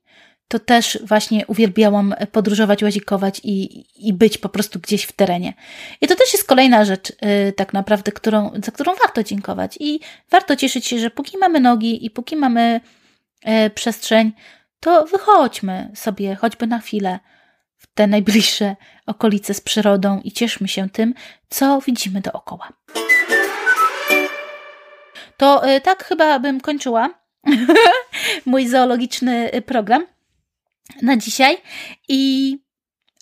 to 0.48 0.60
też 0.60 1.00
właśnie 1.04 1.48
uwielbiałam 1.48 2.16
podróżować, 2.32 2.84
łazikować 2.84 3.42
i, 3.44 3.86
i 4.08 4.14
być 4.14 4.38
po 4.38 4.50
prostu 4.50 4.80
gdzieś 4.80 5.04
w 5.04 5.12
terenie. 5.12 5.54
I 6.02 6.08
to 6.08 6.16
też 6.16 6.34
jest 6.34 6.48
kolejna 6.48 6.86
rzecz, 6.86 7.10
yy, 7.10 7.54
tak 7.54 7.74
naprawdę, 7.74 8.12
którą, 8.12 8.52
za 8.64 8.72
którą 8.72 8.96
warto 8.96 9.24
dziękować. 9.24 9.78
I 9.80 10.00
warto 10.30 10.56
cieszyć 10.56 10.86
się, 10.86 11.00
że 11.00 11.10
póki 11.10 11.38
mamy 11.38 11.60
nogi 11.60 12.06
i 12.06 12.10
póki 12.10 12.36
mamy 12.36 12.82
przestrzeń, 13.76 14.32
to 14.80 15.06
wychodźmy 15.06 15.92
sobie 15.96 16.36
choćby 16.36 16.68
na 16.68 16.80
chwilę 16.80 17.20
w 17.78 17.88
te 17.94 18.08
najbliższe 18.08 18.76
okolice 19.06 19.54
z 19.54 19.62
przyrodą 19.62 20.22
i 20.24 20.32
cieszmy 20.32 20.68
się 20.68 20.90
tym, 20.90 21.14
co 21.50 21.82
widzimy 21.82 22.22
dookoła. 22.22 22.74
To 25.38 25.66
yy, 25.66 25.82
tak 25.82 26.04
chyba 26.04 26.40
bym 26.40 26.62
kończyła 26.62 27.10
mój 28.46 28.68
zoologiczny 28.68 29.50
program 29.66 30.06
na 31.02 31.18
dzisiaj 31.18 31.58
i 32.08 32.58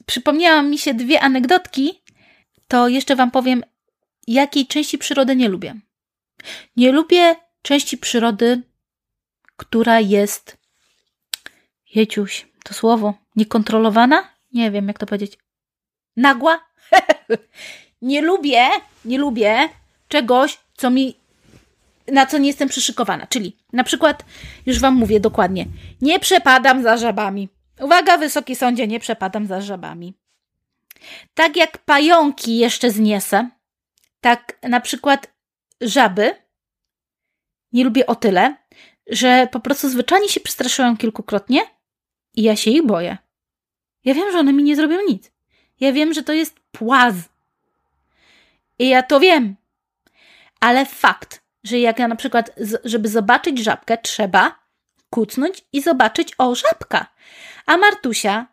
przypomniałam 0.06 0.70
mi 0.70 0.78
się 0.78 0.94
dwie 0.94 1.22
anegdotki, 1.22 2.04
to 2.68 2.88
jeszcze 2.88 3.16
Wam 3.16 3.32
powiem, 3.32 3.64
jakiej 4.28 4.68
części 4.68 4.98
przyrody 4.98 5.36
nie 5.36 5.50
lubię. 5.50 5.76
Nie 6.76 6.92
lubię 6.92 7.36
części 7.62 7.98
przyrody, 7.98 8.62
która 9.64 10.00
jest, 10.00 10.58
jeciuś, 11.96 12.48
to 12.64 12.74
słowo, 12.74 13.14
niekontrolowana? 13.36 14.30
Nie 14.54 14.72
wiem, 14.72 14.88
jak 14.88 15.00
to 15.00 15.06
powiedzieć. 15.06 15.38
Nagła? 16.18 16.60
nie 18.02 18.22
lubię, 18.22 18.68
nie 19.06 19.18
lubię 19.18 19.70
czegoś, 20.08 20.60
co 20.78 20.90
mi 20.90 21.16
na 22.08 22.26
co 22.26 22.38
nie 22.38 22.48
jestem 22.48 22.70
przyszykowana. 22.70 23.28
Czyli 23.28 23.58
na 23.74 23.84
przykład, 23.84 24.26
już 24.66 24.80
Wam 24.80 24.96
mówię 24.96 25.20
dokładnie, 25.20 25.66
nie 26.02 26.20
przepadam 26.20 26.84
za 26.84 26.98
żabami. 26.98 27.50
Uwaga, 27.80 28.18
wysoki 28.18 28.56
sądzie, 28.56 28.88
nie 28.88 29.00
przepadam 29.00 29.48
za 29.48 29.62
żabami. 29.62 30.14
Tak 31.34 31.56
jak 31.56 31.78
pająki 31.78 32.58
jeszcze 32.58 32.92
zniesę, 32.92 33.50
tak 34.22 34.58
na 34.64 34.80
przykład 34.80 35.28
żaby 35.82 36.36
nie 37.74 37.84
lubię 37.84 38.08
o 38.08 38.16
tyle, 38.16 38.56
że 39.08 39.48
po 39.52 39.60
prostu 39.60 39.90
zwyczajnie 39.90 40.30
się 40.30 40.40
przestraszyłam 40.40 40.98
kilkukrotnie 40.98 41.62
i 42.36 42.44
ja 42.44 42.56
się 42.56 42.72
ich 42.72 42.86
boję. 42.86 43.18
Ja 44.06 44.14
wiem, 44.14 44.32
że 44.32 44.40
one 44.40 44.54
mi 44.54 44.64
nie 44.64 44.76
zrobią 44.76 44.98
nic. 45.10 45.32
Ja 45.80 45.92
wiem, 45.92 46.14
że 46.14 46.24
to 46.24 46.34
jest 46.34 46.60
płaz. 46.72 47.16
I 48.80 48.90
ja 48.90 49.04
to 49.04 49.20
wiem. 49.20 49.56
Ale 50.60 50.86
fakt, 50.86 51.44
że 51.64 51.80
jak 51.80 52.00
ja 52.00 52.08
na 52.08 52.16
przykład, 52.16 52.52
żeby 52.84 53.10
zobaczyć 53.10 53.60
żabkę, 53.60 53.98
trzeba 53.98 54.60
kucnąć 55.10 55.66
i 55.74 55.82
zobaczyć 55.82 56.34
o 56.38 56.56
żabka. 56.56 57.08
A 57.66 57.78
Martusia, 57.78 58.48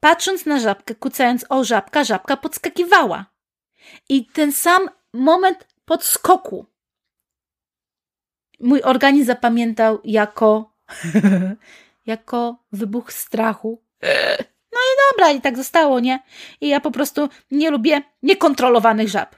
patrząc 0.00 0.46
na 0.46 0.60
żabkę, 0.60 0.94
kucając 0.94 1.44
o 1.48 1.64
żabka, 1.64 2.04
żabka 2.04 2.36
podskakiwała. 2.36 3.26
I 4.08 4.26
ten 4.26 4.52
sam 4.52 4.88
moment 5.12 5.66
podskoku 5.84 6.66
mój 8.60 8.82
organizm 8.82 9.26
zapamiętał 9.26 10.00
jako 10.04 10.72
jako 12.06 12.56
wybuch 12.72 13.12
strachu. 13.12 13.82
No 14.72 14.80
i 14.80 14.94
dobra, 15.12 15.30
i 15.30 15.40
tak 15.40 15.56
zostało, 15.56 16.00
nie? 16.00 16.22
I 16.60 16.68
ja 16.68 16.80
po 16.80 16.90
prostu 16.90 17.28
nie 17.50 17.70
lubię 17.70 18.02
niekontrolowanych 18.22 19.08
żab. 19.08 19.36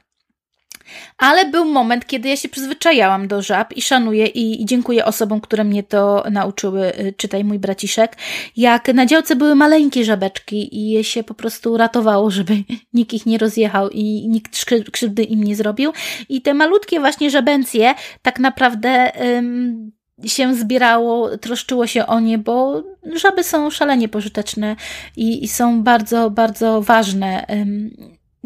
Ale 1.17 1.45
był 1.45 1.65
moment, 1.65 2.07
kiedy 2.07 2.29
ja 2.29 2.35
się 2.35 2.49
przyzwyczajałam 2.49 3.27
do 3.27 3.41
żab 3.41 3.73
i 3.73 3.81
szanuję 3.81 4.27
i, 4.27 4.61
i 4.61 4.65
dziękuję 4.65 5.05
osobom, 5.05 5.41
które 5.41 5.63
mnie 5.63 5.83
to 5.83 6.23
nauczyły, 6.31 6.99
y, 6.99 7.13
czytaj 7.17 7.43
mój 7.43 7.59
braciszek, 7.59 8.17
jak 8.57 8.87
na 8.87 9.05
działce 9.05 9.35
były 9.35 9.55
maleńkie 9.55 10.05
żabeczki 10.05 10.77
i 10.77 10.89
je 10.89 11.03
się 11.03 11.23
po 11.23 11.33
prostu 11.33 11.77
ratowało, 11.77 12.31
żeby 12.41 12.63
nikt 12.93 13.13
ich 13.13 13.25
nie 13.25 13.37
rozjechał 13.37 13.89
i 13.89 14.27
nikt 14.27 14.65
krzywdy 14.91 15.23
im 15.23 15.43
nie 15.43 15.55
zrobił. 15.55 15.93
I 16.29 16.41
te 16.41 16.53
malutkie 16.53 16.99
właśnie 16.99 17.29
żabencje 17.29 17.95
tak 18.21 18.39
naprawdę 18.39 19.11
ym, 19.37 19.91
się 20.25 20.55
zbierało, 20.55 21.37
troszczyło 21.37 21.87
się 21.87 22.07
o 22.07 22.19
nie, 22.19 22.37
bo 22.37 22.83
żaby 23.15 23.43
są 23.43 23.69
szalenie 23.69 24.09
pożyteczne 24.09 24.75
i, 25.17 25.43
i 25.43 25.47
są 25.47 25.83
bardzo, 25.83 26.29
bardzo 26.29 26.81
ważne 26.81 27.45
ym, 27.49 27.95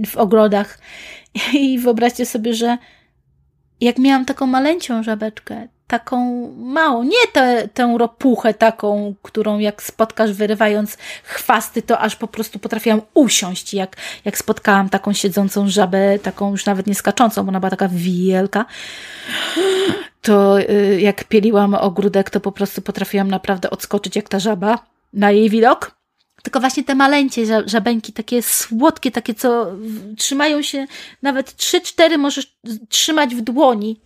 w 0.05 0.17
ogrodach 0.17 0.79
i 1.53 1.79
wyobraźcie 1.79 2.25
sobie, 2.25 2.53
że 2.53 2.77
jak 3.81 3.97
miałam 3.97 4.25
taką 4.25 4.47
maleńcią 4.47 5.03
żabeczkę, 5.03 5.67
taką 5.87 6.47
małą, 6.57 7.03
nie 7.03 7.27
tę, 7.33 7.67
tę 7.73 7.95
ropuchę 7.97 8.53
taką, 8.53 9.15
którą 9.21 9.59
jak 9.59 9.83
spotkasz 9.83 10.33
wyrywając 10.33 10.97
chwasty, 11.23 11.81
to 11.81 11.99
aż 11.99 12.15
po 12.15 12.27
prostu 12.27 12.59
potrafiłam 12.59 13.01
usiąść, 13.13 13.73
jak, 13.73 13.95
jak 14.25 14.37
spotkałam 14.37 14.89
taką 14.89 15.13
siedzącą 15.13 15.69
żabę, 15.69 16.19
taką 16.19 16.51
już 16.51 16.65
nawet 16.65 16.87
nie 16.87 16.95
skaczącą, 16.95 17.43
bo 17.43 17.49
ona 17.49 17.59
była 17.59 17.69
taka 17.69 17.89
wielka, 17.91 18.65
to 20.21 20.59
y, 20.59 21.01
jak 21.01 21.23
pieliłam 21.23 21.73
ogródek, 21.73 22.29
to 22.29 22.39
po 22.39 22.51
prostu 22.51 22.81
potrafiłam 22.81 23.27
naprawdę 23.27 23.69
odskoczyć 23.69 24.15
jak 24.15 24.29
ta 24.29 24.39
żaba 24.39 24.79
na 25.13 25.31
jej 25.31 25.49
widok. 25.49 25.95
Tylko 26.45 26.59
właśnie 26.59 26.83
te 26.83 26.95
maleńcie 26.95 27.45
żabeńki, 27.65 28.13
takie 28.13 28.41
słodkie, 28.41 29.11
takie 29.11 29.33
co 29.33 29.71
trzymają 30.17 30.61
się 30.61 30.87
nawet 31.21 31.51
3-4 31.51 32.17
możesz 32.17 32.57
trzymać 32.89 33.35
w 33.35 33.41
dłoni. 33.41 34.01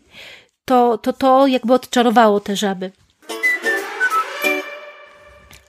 To, 0.66 0.98
to 0.98 1.14
to 1.14 1.48
jakby 1.48 1.74
odczarowało 1.74 2.40
te 2.40 2.56
żaby. 2.56 2.92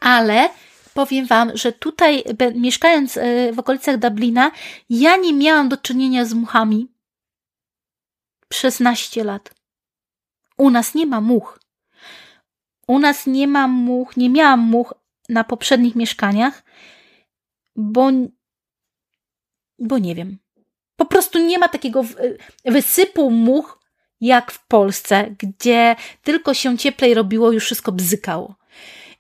Ale 0.01 0.49
powiem 0.95 1.27
Wam, 1.27 1.51
że 1.55 1.73
tutaj 1.73 2.25
mieszkając 2.55 3.17
e, 3.17 3.53
w 3.53 3.59
okolicach 3.59 3.99
Dublina, 3.99 4.51
ja 4.91 5.17
nie 5.17 5.33
miałam 5.33 5.69
do 5.69 5.77
czynienia 5.77 6.25
z 6.25 6.35
muchami 6.35 6.89
przez 8.49 8.81
naście 8.81 9.25
lat. 9.25 9.51
U 10.59 10.71
nas 10.71 10.95
nie 10.95 11.07
ma 11.07 11.21
much. 11.21 11.59
U 12.87 12.99
nas 12.99 13.27
nie 13.27 13.49
ma 13.49 13.69
much, 13.69 14.17
nie 14.17 14.31
miałam 14.31 14.61
much, 14.61 15.00
na 15.31 15.45
poprzednich 15.45 15.97
mieszkaniach, 15.97 16.63
bo, 17.77 18.11
bo 19.79 19.99
nie 19.99 20.15
wiem. 20.15 20.39
Po 20.97 21.07
prostu 21.07 21.39
nie 21.39 21.59
ma 21.59 21.69
takiego 21.69 22.05
wysypu 22.65 23.31
much 23.31 23.79
jak 24.21 24.51
w 24.51 24.67
Polsce, 24.67 25.35
gdzie 25.39 25.97
tylko 26.23 26.55
się 26.55 26.79
cieplej 26.79 27.15
robiło, 27.15 27.53
już 27.53 27.65
wszystko 27.65 27.93
bzykało. 27.93 28.61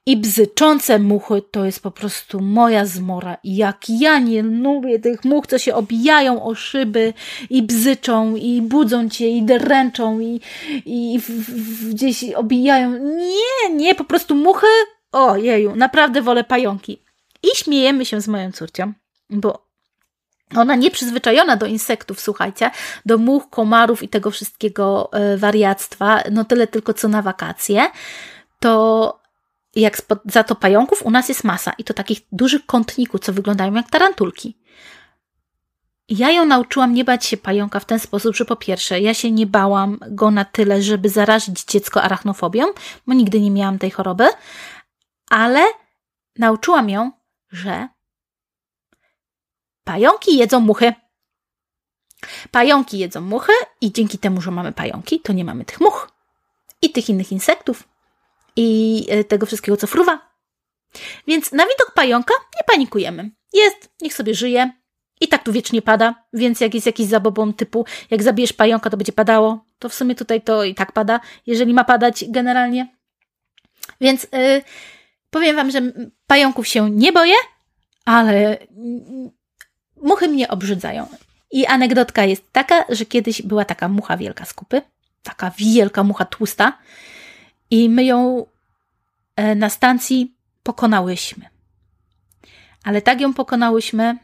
I 0.06 0.16
bzyczące 0.16 0.98
muchy 0.98 1.42
to 1.50 1.64
jest 1.64 1.82
po 1.82 1.90
prostu 1.90 2.40
moja 2.40 2.86
zmora. 2.86 3.36
Jak 3.44 3.84
ja 3.88 4.18
nie 4.18 4.42
lubię 4.42 4.98
tych 4.98 5.24
much, 5.24 5.46
co 5.46 5.58
się 5.58 5.74
obijają 5.74 6.42
o 6.44 6.54
szyby 6.54 7.12
i 7.50 7.62
bzyczą, 7.62 8.36
i 8.36 8.62
budzą 8.62 9.08
cię, 9.08 9.28
i 9.28 9.42
dręczą, 9.42 10.20
i, 10.20 10.40
i 10.86 11.20
w, 11.20 11.30
w, 11.30 11.90
gdzieś 11.90 12.24
obijają. 12.24 12.98
Nie, 13.16 13.74
nie, 13.74 13.94
po 13.94 14.04
prostu 14.04 14.34
muchy 14.34 14.66
Ojeju, 15.12 15.76
naprawdę 15.76 16.22
wolę 16.22 16.44
pająki. 16.44 17.02
I 17.42 17.56
śmiejemy 17.56 18.06
się 18.06 18.20
z 18.20 18.28
moją 18.28 18.52
córcią, 18.52 18.92
bo 19.30 19.66
ona 20.56 20.74
nieprzyzwyczajona 20.74 21.56
do 21.56 21.66
insektów, 21.66 22.20
słuchajcie, 22.20 22.70
do 23.06 23.18
much, 23.18 23.50
komarów 23.50 24.02
i 24.02 24.08
tego 24.08 24.30
wszystkiego 24.30 25.12
e, 25.12 25.36
wariactwa, 25.36 26.22
no 26.30 26.44
tyle 26.44 26.66
tylko 26.66 26.94
co 26.94 27.08
na 27.08 27.22
wakacje, 27.22 27.90
to 28.60 29.20
jak 29.76 30.02
za 30.24 30.44
to 30.44 30.54
pająków 30.54 31.06
u 31.06 31.10
nas 31.10 31.28
jest 31.28 31.44
masa 31.44 31.72
i 31.78 31.84
to 31.84 31.94
takich 31.94 32.20
dużych 32.32 32.66
kątników, 32.66 33.20
co 33.20 33.32
wyglądają 33.32 33.74
jak 33.74 33.90
tarantulki. 33.90 34.56
Ja 36.08 36.30
ją 36.30 36.44
nauczyłam 36.44 36.94
nie 36.94 37.04
bać 37.04 37.26
się 37.26 37.36
pająka 37.36 37.80
w 37.80 37.84
ten 37.84 37.98
sposób, 37.98 38.36
że 38.36 38.44
po 38.44 38.56
pierwsze, 38.56 39.00
ja 39.00 39.14
się 39.14 39.30
nie 39.30 39.46
bałam 39.46 39.98
go 40.08 40.30
na 40.30 40.44
tyle, 40.44 40.82
żeby 40.82 41.08
zarazić 41.08 41.64
dziecko 41.64 42.02
arachnofobią, 42.02 42.66
bo 43.06 43.14
nigdy 43.14 43.40
nie 43.40 43.50
miałam 43.50 43.78
tej 43.78 43.90
choroby, 43.90 44.24
ale 45.30 45.64
nauczyłam 46.38 46.90
ją, 46.90 47.12
że 47.50 47.88
pająki 49.84 50.36
jedzą 50.36 50.60
muchy. 50.60 50.92
Pająki 52.50 52.98
jedzą 52.98 53.20
muchy 53.20 53.52
i 53.80 53.92
dzięki 53.92 54.18
temu, 54.18 54.40
że 54.40 54.50
mamy 54.50 54.72
pająki, 54.72 55.20
to 55.20 55.32
nie 55.32 55.44
mamy 55.44 55.64
tych 55.64 55.80
much 55.80 56.08
i 56.82 56.90
tych 56.90 57.08
innych 57.08 57.32
insektów 57.32 57.88
i 58.56 59.06
e, 59.08 59.24
tego 59.24 59.46
wszystkiego, 59.46 59.76
co 59.76 59.86
fruwa. 59.86 60.30
Więc 61.26 61.52
na 61.52 61.64
widok 61.64 61.92
pająka 61.94 62.34
nie 62.56 62.64
panikujemy. 62.66 63.30
Jest, 63.52 63.90
niech 64.00 64.14
sobie 64.14 64.34
żyje. 64.34 64.72
I 65.20 65.28
tak 65.28 65.44
tu 65.44 65.52
wiecznie 65.52 65.82
pada, 65.82 66.24
więc 66.32 66.60
jak 66.60 66.74
jest 66.74 66.86
jakiś 66.86 67.06
zabobon 67.06 67.54
typu, 67.54 67.84
jak 68.10 68.22
zabijesz 68.22 68.52
pająka, 68.52 68.90
to 68.90 68.96
będzie 68.96 69.12
padało, 69.12 69.64
to 69.78 69.88
w 69.88 69.94
sumie 69.94 70.14
tutaj 70.14 70.42
to 70.42 70.64
i 70.64 70.74
tak 70.74 70.92
pada, 70.92 71.20
jeżeli 71.46 71.74
ma 71.74 71.84
padać 71.84 72.24
generalnie. 72.28 72.96
Więc 74.00 74.22
yy, 74.22 74.62
powiem 75.30 75.56
Wam, 75.56 75.70
że 75.70 75.80
pająków 76.26 76.68
się 76.68 76.90
nie 76.90 77.12
boję, 77.12 77.34
ale 78.04 78.58
muchy 79.96 80.28
mnie 80.28 80.48
obrzydzają. 80.48 81.06
I 81.50 81.66
anegdotka 81.66 82.24
jest 82.24 82.52
taka, 82.52 82.84
że 82.88 83.06
kiedyś 83.06 83.42
była 83.42 83.64
taka 83.64 83.88
mucha 83.88 84.16
wielka 84.16 84.44
z 84.44 84.54
kupy, 84.54 84.82
taka 85.22 85.52
wielka 85.58 86.04
mucha 86.04 86.24
tłusta, 86.24 86.78
i 87.70 87.88
my 87.88 88.04
ją 88.04 88.46
e, 89.36 89.54
na 89.54 89.70
stacji 89.70 90.34
pokonałyśmy. 90.62 91.44
Ale 92.84 93.02
tak 93.02 93.20
ją 93.20 93.34
pokonałyśmy, 93.34 94.18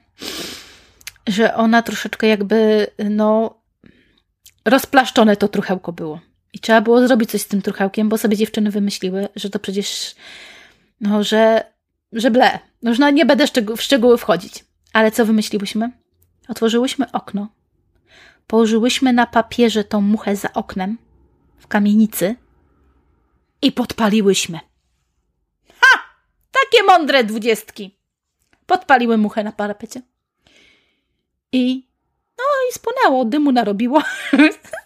że 1.27 1.55
ona 1.55 1.83
troszeczkę 1.83 2.27
jakby, 2.27 2.87
no, 3.11 3.61
rozplaszczone 4.65 5.37
to 5.37 5.49
truchełko 5.49 5.93
było. 5.93 6.21
I 6.53 6.61
trzeba 6.61 6.81
było 6.81 7.09
zrobić 7.09 7.31
coś 7.31 7.43
z 7.43 7.47
tym 7.47 7.63
truchełkiem, 7.63 8.09
bo 8.09 8.19
sobie 8.19 8.37
dziewczyny 8.37 8.71
wymyśliły, 8.71 9.29
że 9.37 9.51
to 9.51 9.59
przecież, 9.59 10.15
no, 11.01 11.23
że, 11.23 11.73
że 12.13 12.31
ble. 12.31 12.59
No, 12.83 12.91
już 12.91 12.99
nie 13.13 13.27
będę 13.27 13.47
w 13.77 13.83
szczegóły 13.83 14.19
wchodzić. 14.19 14.65
Ale 14.93 15.11
co 15.11 15.27
wymyśliłyśmy? 15.27 15.93
Otworzyłyśmy 16.49 17.13
okno, 17.13 17.49
położyłyśmy 18.47 19.13
na 19.13 19.27
papierze 19.27 19.85
tą 19.85 20.01
muchę 20.01 20.37
za 20.37 20.53
oknem 20.53 20.99
w 21.59 21.67
kamienicy 21.67 22.37
i 23.63 23.73
podpaliłyśmy. 23.73 24.61
Ha! 25.81 25.99
Takie 26.53 26.85
mądre 26.85 27.25
dwudziestki. 27.25 27.99
Podpaliły 28.67 29.17
muchę 29.17 29.45
na 29.45 29.53
parapecie. 29.53 30.03
I 31.53 31.87
no 32.39 32.45
i 32.71 32.73
spłonęło, 32.73 33.25
dymu 33.25 33.53
narobiło. 33.53 34.03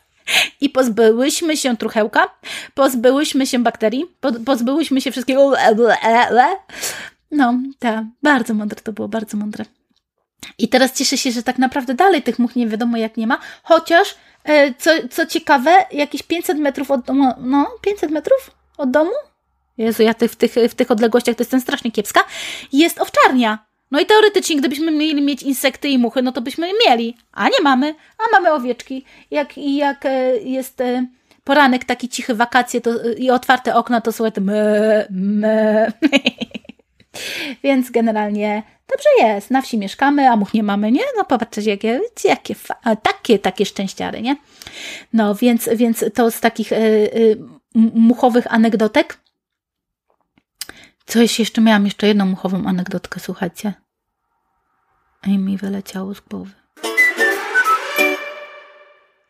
I 0.61 0.71
pozbyłyśmy 0.71 1.57
się 1.57 1.77
truchełka, 1.77 2.35
pozbyłyśmy 2.75 3.47
się 3.47 3.59
bakterii, 3.59 4.07
pozbyłyśmy 4.47 5.01
się 5.01 5.11
wszystkiego. 5.11 5.53
No, 7.31 7.55
tak, 7.79 8.05
bardzo 8.23 8.55
mądre 8.55 8.81
to 8.81 8.93
było, 8.93 9.09
bardzo 9.09 9.37
mądre. 9.37 9.65
I 10.59 10.69
teraz 10.69 10.93
cieszę 10.93 11.19
się, 11.19 11.33
że 11.33 11.43
tak 11.43 11.59
naprawdę 11.59 11.95
dalej 11.95 12.23
tych 12.23 12.39
much 12.39 12.57
nie 12.57 12.69
wiadomo 12.69 12.97
jak 12.97 13.17
nie 13.17 13.27
ma, 13.27 13.39
chociaż 13.63 14.15
e, 14.45 14.75
co, 14.75 14.91
co 15.11 15.27
ciekawe, 15.27 15.71
jakieś 15.93 16.23
500 16.23 16.59
metrów 16.59 16.91
od 16.91 17.01
domu, 17.01 17.33
no 17.41 17.67
500 17.81 18.11
metrów 18.11 18.51
od 18.79 18.91
domu? 18.91 19.11
Jezu, 19.79 20.03
ja 20.03 20.15
w 20.15 20.37
tych, 20.37 20.55
w 20.71 20.75
tych 20.75 20.91
odległościach 20.91 21.37
to 21.37 21.43
jestem 21.43 21.61
strasznie 21.61 21.93
kiepska. 21.93 22.21
Jest 22.73 23.01
owczarnia. 23.01 23.70
No 23.91 24.01
i 24.01 24.07
teoretycznie, 24.07 24.57
gdybyśmy 24.57 24.93
mieli 24.93 25.23
mieć 25.23 25.43
insekty 25.43 25.89
i 25.89 25.99
muchy, 25.99 26.23
no 26.23 26.33
to 26.33 26.41
byśmy 26.41 26.69
je 26.69 26.75
mieli. 26.87 27.17
A 27.33 27.49
nie 27.49 27.61
mamy. 27.63 27.95
A 28.19 28.23
mamy 28.33 28.53
owieczki. 28.53 29.05
Jak, 29.31 29.59
jak 29.59 30.07
e, 30.07 30.37
jest 30.37 30.81
e, 30.81 31.07
poranek 31.45 31.85
taki 31.85 32.09
cichy, 32.09 32.35
wakacje 32.35 32.81
to, 32.81 32.91
i 33.19 33.31
otwarte 33.31 33.75
okna, 33.75 34.01
to 34.01 34.13
słuchaj, 34.13 34.33
me. 35.11 35.93
Więc 37.65 37.91
generalnie 37.91 38.63
dobrze 38.91 39.09
jest. 39.19 39.51
Na 39.51 39.63
wsi 39.63 39.79
mieszkamy, 39.79 40.31
a 40.31 40.37
much 40.37 40.55
nie 40.55 40.63
mamy, 40.63 40.93
nie? 40.93 41.03
No 41.17 41.25
popatrzcie, 41.25 41.71
jakie, 41.71 42.01
jakie 42.25 42.55
takie, 43.03 43.39
takie 43.39 43.67
szczęściary, 43.67 44.23
nie? 44.23 44.37
No 45.13 45.35
więc, 45.35 45.69
więc 45.77 46.05
to 46.15 46.31
z 46.31 46.41
takich 46.41 46.73
y, 46.73 46.77
y, 46.77 47.39
muchowych 47.75 48.53
anegdotek. 48.53 49.19
Coś 51.11 51.39
jeszcze 51.39 51.61
miałam, 51.61 51.85
jeszcze 51.85 52.07
jedną 52.07 52.27
muchową 52.27 52.67
anegdotkę, 52.67 53.21
słuchajcie. 53.21 53.73
I 55.27 55.39
mi 55.39 55.57
wyleciało 55.57 56.15
z 56.15 56.21
głowy. 56.21 56.51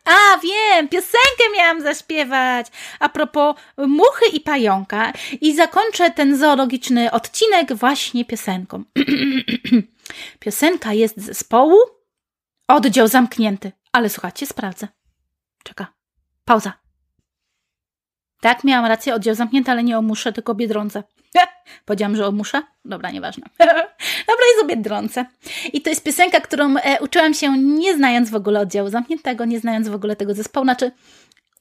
A, 0.04 0.38
wiem, 0.42 0.88
piosenkę 0.88 1.44
miałam 1.56 1.82
zaśpiewać. 1.82 2.66
A 2.98 3.08
propos 3.08 3.56
muchy 3.76 4.26
i 4.32 4.40
pająka. 4.40 5.12
I 5.40 5.54
zakończę 5.54 6.10
ten 6.10 6.38
zoologiczny 6.38 7.10
odcinek 7.10 7.72
właśnie 7.72 8.24
piosenką. 8.24 8.84
Piosenka 10.40 10.92
jest 10.92 11.20
z 11.20 11.24
zespołu. 11.24 11.78
Oddział 12.68 13.08
zamknięty. 13.08 13.72
Ale 13.92 14.08
słuchajcie, 14.08 14.46
sprawdzę. 14.46 14.88
Czeka. 15.64 15.86
Pauza. 16.44 16.72
Tak, 18.40 18.64
miałam 18.64 18.86
rację, 18.86 19.14
oddział 19.14 19.34
zamknięty, 19.34 19.70
ale 19.70 19.82
nie 19.82 19.98
o 19.98 20.02
muszę, 20.02 20.32
tylko 20.32 20.52
o 20.52 20.54
Biedronce. 20.54 21.02
Powiedziałam, 21.84 22.16
że 22.16 22.26
o 22.26 22.32
muszę? 22.32 22.62
Dobra, 22.84 23.10
nieważne. 23.10 23.46
Dobra, 24.28 24.44
jest 24.52 24.62
o 24.62 24.66
Biedronce. 24.66 25.24
I 25.72 25.82
to 25.82 25.90
jest 25.90 26.04
piosenka, 26.04 26.40
którą 26.40 26.76
e, 26.76 27.00
uczyłam 27.00 27.34
się 27.34 27.58
nie 27.58 27.96
znając 27.96 28.30
w 28.30 28.34
ogóle 28.34 28.60
oddziału 28.60 28.88
zamkniętego, 28.88 29.44
nie 29.44 29.60
znając 29.60 29.88
w 29.88 29.94
ogóle 29.94 30.16
tego 30.16 30.34
zespołu. 30.34 30.64
Znaczy, 30.64 30.92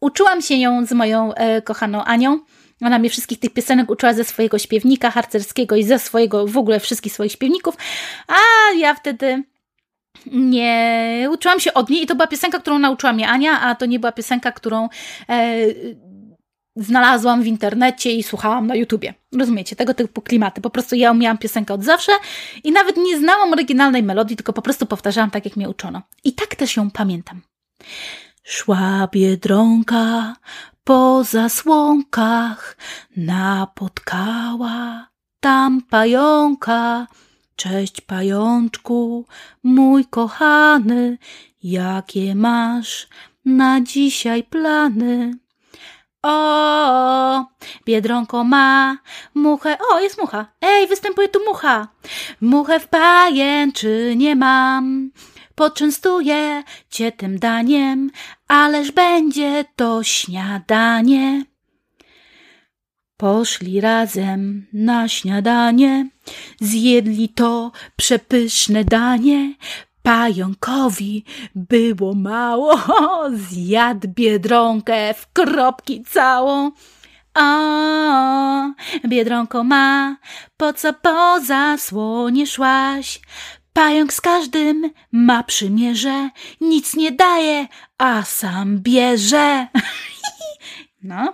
uczyłam 0.01 0.41
się 0.41 0.55
ją 0.55 0.85
z 0.85 0.91
moją 0.91 1.33
e, 1.33 1.61
kochaną 1.61 2.03
Anią. 2.03 2.39
Ona 2.81 2.99
mnie 2.99 3.09
wszystkich 3.09 3.39
tych 3.39 3.53
piosenek 3.53 3.91
uczyła 3.91 4.13
ze 4.13 4.23
swojego 4.23 4.59
śpiewnika 4.59 5.11
harcerskiego 5.11 5.75
i 5.75 5.83
ze 5.83 5.99
swojego, 5.99 6.47
w 6.47 6.57
ogóle 6.57 6.79
wszystkich 6.79 7.13
swoich 7.13 7.31
śpiewników. 7.31 7.75
A 8.27 8.37
ja 8.77 8.95
wtedy 8.95 9.43
nie 10.25 11.27
uczyłam 11.31 11.59
się 11.59 11.73
od 11.73 11.89
niej 11.89 12.03
i 12.03 12.05
to 12.05 12.15
była 12.15 12.27
piosenka, 12.27 12.59
którą 12.59 12.79
nauczyła 12.79 13.13
mnie 13.13 13.29
Ania, 13.29 13.61
a 13.61 13.75
to 13.75 13.85
nie 13.85 13.99
była 13.99 14.11
piosenka, 14.11 14.51
którą 14.51 14.89
e, 15.29 15.55
znalazłam 16.75 17.43
w 17.43 17.47
internecie 17.47 18.11
i 18.11 18.23
słuchałam 18.23 18.67
na 18.67 18.75
YouTubie. 18.75 19.13
Rozumiecie, 19.37 19.75
tego 19.75 19.93
typu 19.93 20.21
klimaty. 20.21 20.61
Po 20.61 20.69
prostu 20.69 20.95
ja 20.95 21.11
umiałam 21.11 21.37
piosenkę 21.37 21.73
od 21.73 21.83
zawsze 21.83 22.11
i 22.63 22.71
nawet 22.71 22.97
nie 22.97 23.17
znałam 23.17 23.53
oryginalnej 23.53 24.03
melodii, 24.03 24.37
tylko 24.37 24.53
po 24.53 24.61
prostu 24.61 24.85
powtarzałam 24.85 25.31
tak, 25.31 25.45
jak 25.45 25.55
mnie 25.55 25.69
uczono. 25.69 26.01
I 26.23 26.33
tak 26.33 26.55
też 26.55 26.77
ją 26.77 26.91
pamiętam. 26.91 27.41
Szła 28.43 29.07
biedronka 29.11 30.35
po 30.83 31.23
zasłonkach, 31.23 32.77
napotkała 33.17 35.07
tam 35.39 35.81
pająka. 35.81 37.07
Cześć 37.55 38.01
pajączku, 38.01 39.25
mój 39.63 40.05
kochany, 40.05 41.17
jakie 41.63 42.35
masz 42.35 43.07
na 43.45 43.81
dzisiaj 43.81 44.43
plany? 44.43 45.31
O, 46.23 47.45
Biedronko 47.85 48.43
ma 48.43 48.97
muchę. 49.33 49.77
O, 49.91 49.99
jest 49.99 50.17
mucha. 50.17 50.45
Ej, 50.61 50.87
występuje 50.87 51.29
tu 51.29 51.39
mucha. 51.45 51.87
Muchę 52.41 52.79
w 52.79 52.87
pajęczynie 52.87 54.35
mam. 54.35 55.11
Poczęstuję 55.55 56.63
cię 56.89 57.11
tym 57.11 57.39
daniem, 57.39 58.11
ależ 58.47 58.91
będzie 58.91 59.65
to 59.75 60.03
śniadanie. 60.03 61.43
Poszli 63.17 63.81
razem 63.81 64.67
na 64.73 65.07
śniadanie, 65.07 66.09
zjedli 66.61 67.29
to 67.29 67.71
przepyszne 67.95 68.83
danie, 68.83 69.53
Pająkowi 70.09 71.23
było 71.55 72.13
mało, 72.13 72.79
zjadł 73.49 74.07
biedronkę 74.07 75.13
w 75.13 75.33
kropki 75.33 76.03
całą. 76.03 76.71
O, 77.33 78.71
biedronko 79.07 79.63
ma, 79.63 80.17
po 80.57 80.73
co 80.73 80.93
poza 80.93 81.77
słonie 81.77 82.47
szłaś? 82.47 83.19
Pająk 83.73 84.13
z 84.13 84.21
każdym 84.21 84.89
ma 85.11 85.43
przymierze, 85.43 86.29
nic 86.61 86.95
nie 86.95 87.11
daje, 87.11 87.67
a 87.97 88.23
sam 88.23 88.79
bierze. 88.79 89.67
No, 91.03 91.33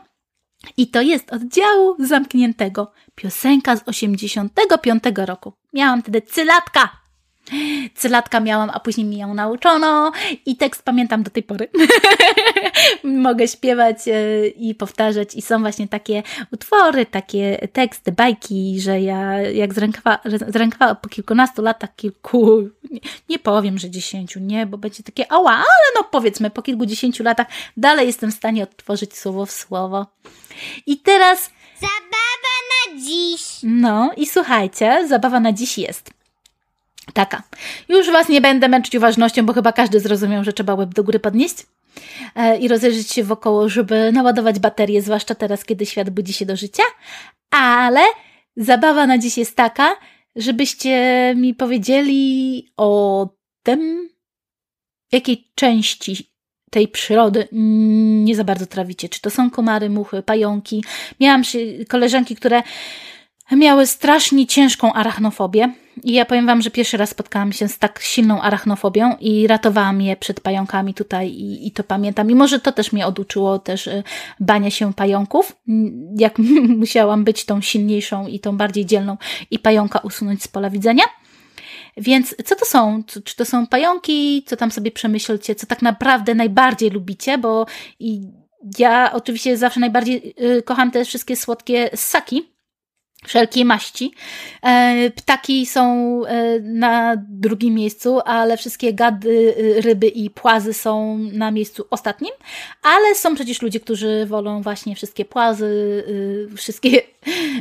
i 0.77 0.87
to 0.87 1.01
jest 1.01 1.33
oddziału 1.33 1.95
zamkniętego. 1.99 2.91
Piosenka 3.15 3.75
z 3.75 3.83
85 3.85 5.03
roku. 5.15 5.53
Miałam 5.73 6.01
wtedy 6.01 6.21
cylatka. 6.21 7.04
Cylatka 7.95 8.39
miałam, 8.39 8.69
a 8.73 8.79
później 8.79 9.07
mi 9.07 9.17
ją 9.17 9.33
nauczono 9.33 10.11
i 10.45 10.55
tekst 10.55 10.83
pamiętam 10.83 11.23
do 11.23 11.31
tej 11.31 11.43
pory. 11.43 11.67
Mogę 13.03 13.47
śpiewać 13.47 14.07
e, 14.07 14.47
i 14.47 14.75
powtarzać 14.75 15.35
i 15.35 15.41
są 15.41 15.59
właśnie 15.59 15.87
takie 15.87 16.23
utwory, 16.51 17.05
takie 17.05 17.67
teksty, 17.73 18.11
bajki, 18.11 18.81
że 18.81 19.01
ja 19.01 19.41
jak 19.41 19.73
zrękwa, 19.73 20.95
po 21.01 21.09
kilkunastu 21.09 21.61
latach, 21.61 21.95
kilku, 21.95 22.69
nie, 22.91 22.99
nie 23.29 23.39
powiem, 23.39 23.77
że 23.77 23.89
dziesięciu, 23.89 24.39
nie, 24.39 24.65
bo 24.65 24.77
będzie 24.77 25.03
takie 25.03 25.31
ała, 25.31 25.51
ale 25.51 25.87
no 25.95 26.03
powiedzmy 26.11 26.49
po 26.49 26.61
kilkudziesięciu 26.61 27.23
latach 27.23 27.47
dalej 27.77 28.07
jestem 28.07 28.31
w 28.31 28.35
stanie 28.35 28.63
odtworzyć 28.63 29.17
słowo 29.17 29.45
w 29.45 29.51
słowo. 29.51 30.05
I 30.85 30.97
teraz... 30.97 31.51
Zabawa 31.81 32.55
na 32.71 33.01
dziś. 33.01 33.41
No 33.63 34.11
i 34.17 34.25
słuchajcie, 34.25 35.07
zabawa 35.07 35.39
na 35.39 35.53
dziś 35.53 35.77
jest 35.77 36.15
taka. 37.13 37.43
Już 37.89 38.11
Was 38.11 38.29
nie 38.29 38.41
będę 38.41 38.67
męczyć 38.67 38.95
uważnością, 38.95 39.45
bo 39.45 39.53
chyba 39.53 39.71
każdy 39.71 39.99
zrozumiał, 39.99 40.43
że 40.43 40.53
trzeba 40.53 40.75
łeb 40.75 40.93
do 40.93 41.03
góry 41.03 41.19
podnieść 41.19 41.55
e, 42.35 42.57
i 42.57 42.67
rozejrzeć 42.67 43.11
się 43.11 43.23
wokoło, 43.23 43.69
żeby 43.69 44.11
naładować 44.11 44.59
baterię, 44.59 45.01
zwłaszcza 45.01 45.35
teraz, 45.35 45.65
kiedy 45.65 45.85
świat 45.85 46.09
budzi 46.09 46.33
się 46.33 46.45
do 46.45 46.55
życia. 46.55 46.83
Ale 47.51 48.01
zabawa 48.57 49.07
na 49.07 49.17
dziś 49.17 49.37
jest 49.37 49.55
taka, 49.55 49.95
żebyście 50.35 51.33
mi 51.37 51.53
powiedzieli 51.53 52.67
o 52.77 53.27
tym, 53.63 54.09
w 55.09 55.13
jakiej 55.13 55.51
części 55.55 56.35
tej 56.71 56.87
przyrody 56.87 57.47
nie 57.51 58.35
za 58.35 58.43
bardzo 58.43 58.65
trawicie. 58.65 59.09
Czy 59.09 59.21
to 59.21 59.29
są 59.29 59.49
komary, 59.49 59.89
muchy, 59.89 60.21
pająki. 60.21 60.83
Miałam 61.19 61.41
koleżanki, 61.89 62.35
które 62.35 62.63
miały 63.51 63.87
strasznie 63.87 64.47
ciężką 64.47 64.93
arachnofobię. 64.93 65.73
I 66.03 66.13
ja 66.13 66.25
powiem 66.25 66.45
Wam, 66.45 66.61
że 66.61 66.71
pierwszy 66.71 66.97
raz 66.97 67.09
spotkałam 67.09 67.53
się 67.53 67.67
z 67.67 67.77
tak 67.77 67.99
silną 68.01 68.41
arachnofobią 68.41 69.15
i 69.19 69.47
ratowałam 69.47 70.01
je 70.01 70.15
przed 70.15 70.41
pająkami 70.41 70.93
tutaj 70.93 71.29
i, 71.29 71.67
i 71.67 71.71
to 71.71 71.83
pamiętam. 71.83 72.31
I 72.31 72.35
może 72.35 72.59
to 72.59 72.71
też 72.71 72.93
mnie 72.93 73.07
oduczyło 73.07 73.59
też 73.59 73.87
y, 73.87 74.03
bania 74.39 74.71
się 74.71 74.93
pająków, 74.93 75.55
jak 76.17 76.39
musiałam 76.77 77.23
być 77.23 77.45
tą 77.45 77.61
silniejszą 77.61 78.27
i 78.27 78.39
tą 78.39 78.57
bardziej 78.57 78.85
dzielną 78.85 79.17
i 79.51 79.59
pająka 79.59 79.99
usunąć 79.99 80.43
z 80.43 80.47
pola 80.47 80.69
widzenia. 80.69 81.03
Więc 81.97 82.35
co 82.45 82.55
to 82.55 82.65
są? 82.65 83.03
Czy 83.23 83.35
to 83.35 83.45
są 83.45 83.67
pająki? 83.67 84.43
Co 84.47 84.57
tam 84.57 84.71
sobie 84.71 84.91
przemyślcie? 84.91 85.55
Co 85.55 85.67
tak 85.67 85.81
naprawdę 85.81 86.35
najbardziej 86.35 86.89
lubicie? 86.89 87.37
Bo 87.37 87.65
ja 88.79 89.11
oczywiście 89.13 89.57
zawsze 89.57 89.79
najbardziej 89.79 90.35
y, 90.57 90.61
kocham 90.61 90.91
te 90.91 91.05
wszystkie 91.05 91.35
słodkie 91.35 91.89
ssaki, 91.95 92.54
wszelkiej 93.25 93.65
maści. 93.65 94.13
E, 94.61 95.11
ptaki 95.15 95.65
są 95.65 95.81
e, 96.25 96.59
na 96.59 97.15
drugim 97.29 97.73
miejscu, 97.73 98.19
ale 98.25 98.57
wszystkie 98.57 98.93
gady, 98.93 99.29
y, 99.29 99.81
ryby 99.81 100.07
i 100.07 100.29
płazy 100.29 100.73
są 100.73 101.17
na 101.17 101.51
miejscu 101.51 101.85
ostatnim. 101.89 102.31
Ale 102.83 103.15
są 103.15 103.35
przecież 103.35 103.61
ludzie, 103.61 103.79
którzy 103.79 104.25
wolą 104.25 104.61
właśnie 104.61 104.95
wszystkie 104.95 105.25
płazy, 105.25 106.03
wszystkie 106.57 107.01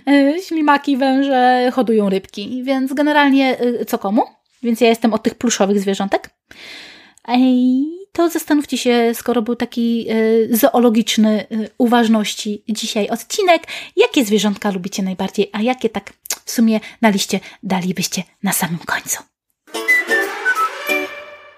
e, 0.09 0.43
ślimaki, 0.43 0.97
węże, 0.97 1.71
hodują 1.75 2.09
rybki. 2.09 2.63
Więc 2.65 2.93
generalnie 2.93 3.57
co 3.87 3.99
komu? 3.99 4.23
Więc 4.63 4.81
ja 4.81 4.89
jestem 4.89 5.15
od 5.15 5.23
tych 5.23 5.35
pluszowych 5.35 5.81
zwierzątek. 5.81 6.31
To 8.15 8.29
zastanówcie 8.29 8.79
się, 8.79 9.13
skoro 9.15 9.43
był 9.43 9.57
taki 9.57 10.07
y, 10.11 10.57
zoologiczny 10.57 11.47
y, 11.53 11.71
uważności 11.79 12.63
dzisiaj 12.69 13.09
odcinek, 13.09 13.63
jakie 13.97 14.25
zwierzątka 14.25 14.71
lubicie 14.71 15.03
najbardziej, 15.03 15.51
a 15.53 15.63
jakie 15.63 15.89
tak 15.89 16.13
w 16.45 16.51
sumie 16.51 16.81
na 17.03 17.09
liście 17.09 17.41
dalibyście 17.63 18.23
na 18.43 18.53
samym 18.53 18.79
końcu. 18.79 19.23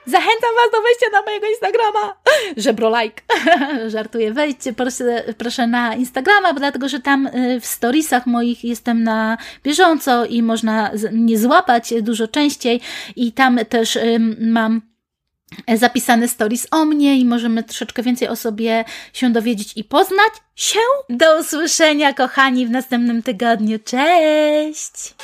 Zachęcam 0.06 0.50
Was 0.56 0.70
do 0.72 0.82
wejścia 0.82 1.06
na 1.12 1.22
mojego 1.22 1.46
Instagrama. 1.46 2.16
Żebro 2.64 3.00
like. 3.00 3.22
Żartuję. 3.90 4.32
Wejdźcie 4.32 4.72
proszę, 4.72 5.24
proszę 5.38 5.66
na 5.66 5.94
Instagrama, 5.94 6.52
dlatego 6.52 6.88
że 6.88 7.00
tam 7.00 7.28
w 7.60 7.66
storiesach 7.66 8.26
moich 8.26 8.64
jestem 8.64 9.02
na 9.02 9.38
bieżąco 9.64 10.24
i 10.24 10.42
można 10.42 10.90
mnie 11.12 11.38
złapać 11.38 11.94
dużo 12.02 12.28
częściej 12.28 12.80
i 13.16 13.32
tam 13.32 13.58
też 13.68 13.98
mam 14.38 14.95
zapisane 15.74 16.28
stories 16.28 16.66
o 16.70 16.84
mnie 16.84 17.18
i 17.18 17.24
możemy 17.24 17.62
troszeczkę 17.62 18.02
więcej 18.02 18.28
o 18.28 18.36
sobie 18.36 18.84
się 19.12 19.32
dowiedzieć 19.32 19.72
i 19.76 19.84
poznać 19.84 20.32
się. 20.56 20.80
Do 21.08 21.40
usłyszenia, 21.40 22.14
kochani, 22.14 22.66
w 22.66 22.70
następnym 22.70 23.22
tygodniu. 23.22 23.78
Cześć! 23.84 25.14